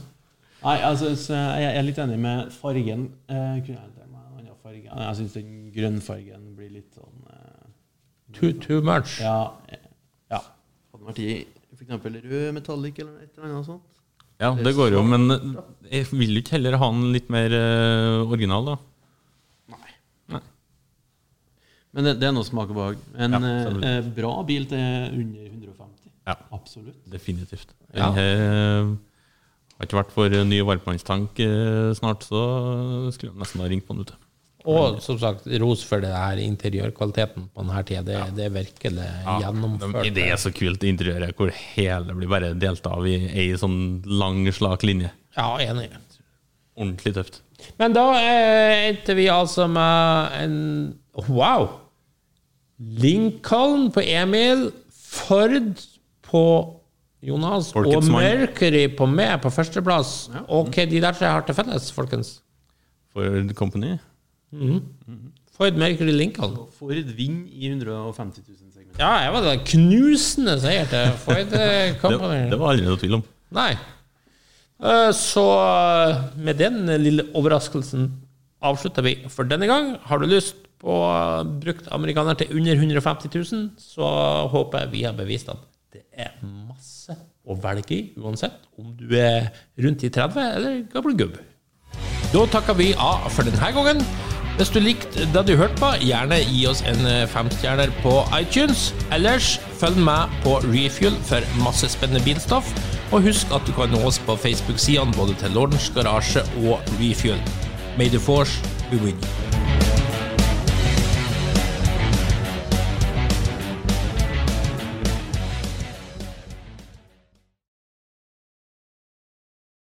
[0.67, 3.05] Nei, altså, så jeg er litt enig med fargen.
[3.29, 4.87] Eh, kunne jeg tenkt meg en annen farge.
[4.89, 7.69] Jeg syns den grønnfargen blir litt sånn eh,
[8.35, 9.19] Too, too much.
[9.23, 9.37] Ja.
[9.71, 9.85] eh,
[10.33, 10.41] ja.
[10.91, 11.29] Hadde vært i
[11.77, 12.09] f.eks.
[12.09, 13.85] rød metallic eller et eller annet sånt.
[14.41, 15.23] Ja, det går jo, men
[15.89, 18.75] jeg vil jo ikke heller ha den litt mer eh, original, da.
[19.73, 19.93] Nei.
[20.35, 20.41] Nei.
[21.97, 22.99] Men det, det er noe smak og behag.
[23.17, 24.77] En Ja, eh, eh, bra bil til
[25.17, 26.11] under 150.
[26.29, 26.35] Ja.
[26.53, 26.99] Absolutt.
[27.09, 27.73] Definitivt.
[27.89, 28.11] Ja.
[28.13, 28.91] Jeg, eh,
[29.77, 32.41] har ikke vært for ny varmtvannstank eh, snart, så
[33.15, 34.17] skulle jeg nesten ha ringt på den ute.
[34.67, 38.03] Og som sagt, ros for det her interiørkvaliteten på denne tida.
[38.03, 39.07] Det, det er virkelig
[39.41, 40.09] gjennomført.
[40.13, 44.43] Det er så kult interiøret hvor hele blir bare delt av i ei sånn lang,
[44.53, 45.09] slak linje.
[45.37, 45.87] Ja, enig.
[46.77, 47.41] Ordentlig tøft.
[47.79, 50.57] Men da endte vi altså med en
[51.25, 51.86] Wow!
[52.79, 55.79] Lincoln på Emil, Ford
[56.27, 56.41] på
[57.25, 58.13] Jonas Folkets og.
[58.19, 60.11] Mercury på meg på førsteplass.
[60.47, 62.35] Og hva de der tre har til felles, folkens?
[63.15, 63.95] Ford Company.
[65.57, 66.53] Ford, Mercury, Lincoln.
[66.77, 68.99] Ford vinner i 150 000 segment.
[69.01, 71.55] Ja, jeg var det knusende seier til Ford
[72.03, 72.43] Company.
[72.45, 73.25] Det, det var aldri noe tvil om.
[73.57, 73.71] Nei.
[74.77, 78.11] Eh, Så eh, med den lille overraskelsen
[78.67, 79.95] avslutter vi for denne gang.
[80.05, 80.95] Har du lyst på
[81.63, 84.11] brukt amerikaner til under 150 000, så
[84.53, 85.63] håper jeg vi har bevist at
[85.93, 87.15] det er masse
[87.47, 89.49] å velge i, uansett om du er
[89.81, 91.37] rundt i 30 eller gammel gubb.
[92.33, 94.03] Da takker vi av for denne gangen.
[94.57, 98.87] Hvis du likte det du hørte på, gjerne gi oss en eh, femstjerner på iTunes.
[99.13, 102.73] Ellers følg med på Refuel for masse spennende bilstoff.
[103.13, 107.39] Og husk at du kan nå oss på Facebook-sidene både til Lordens Garasje og Refuel.
[108.01, 108.57] May the force
[108.89, 109.46] be with you.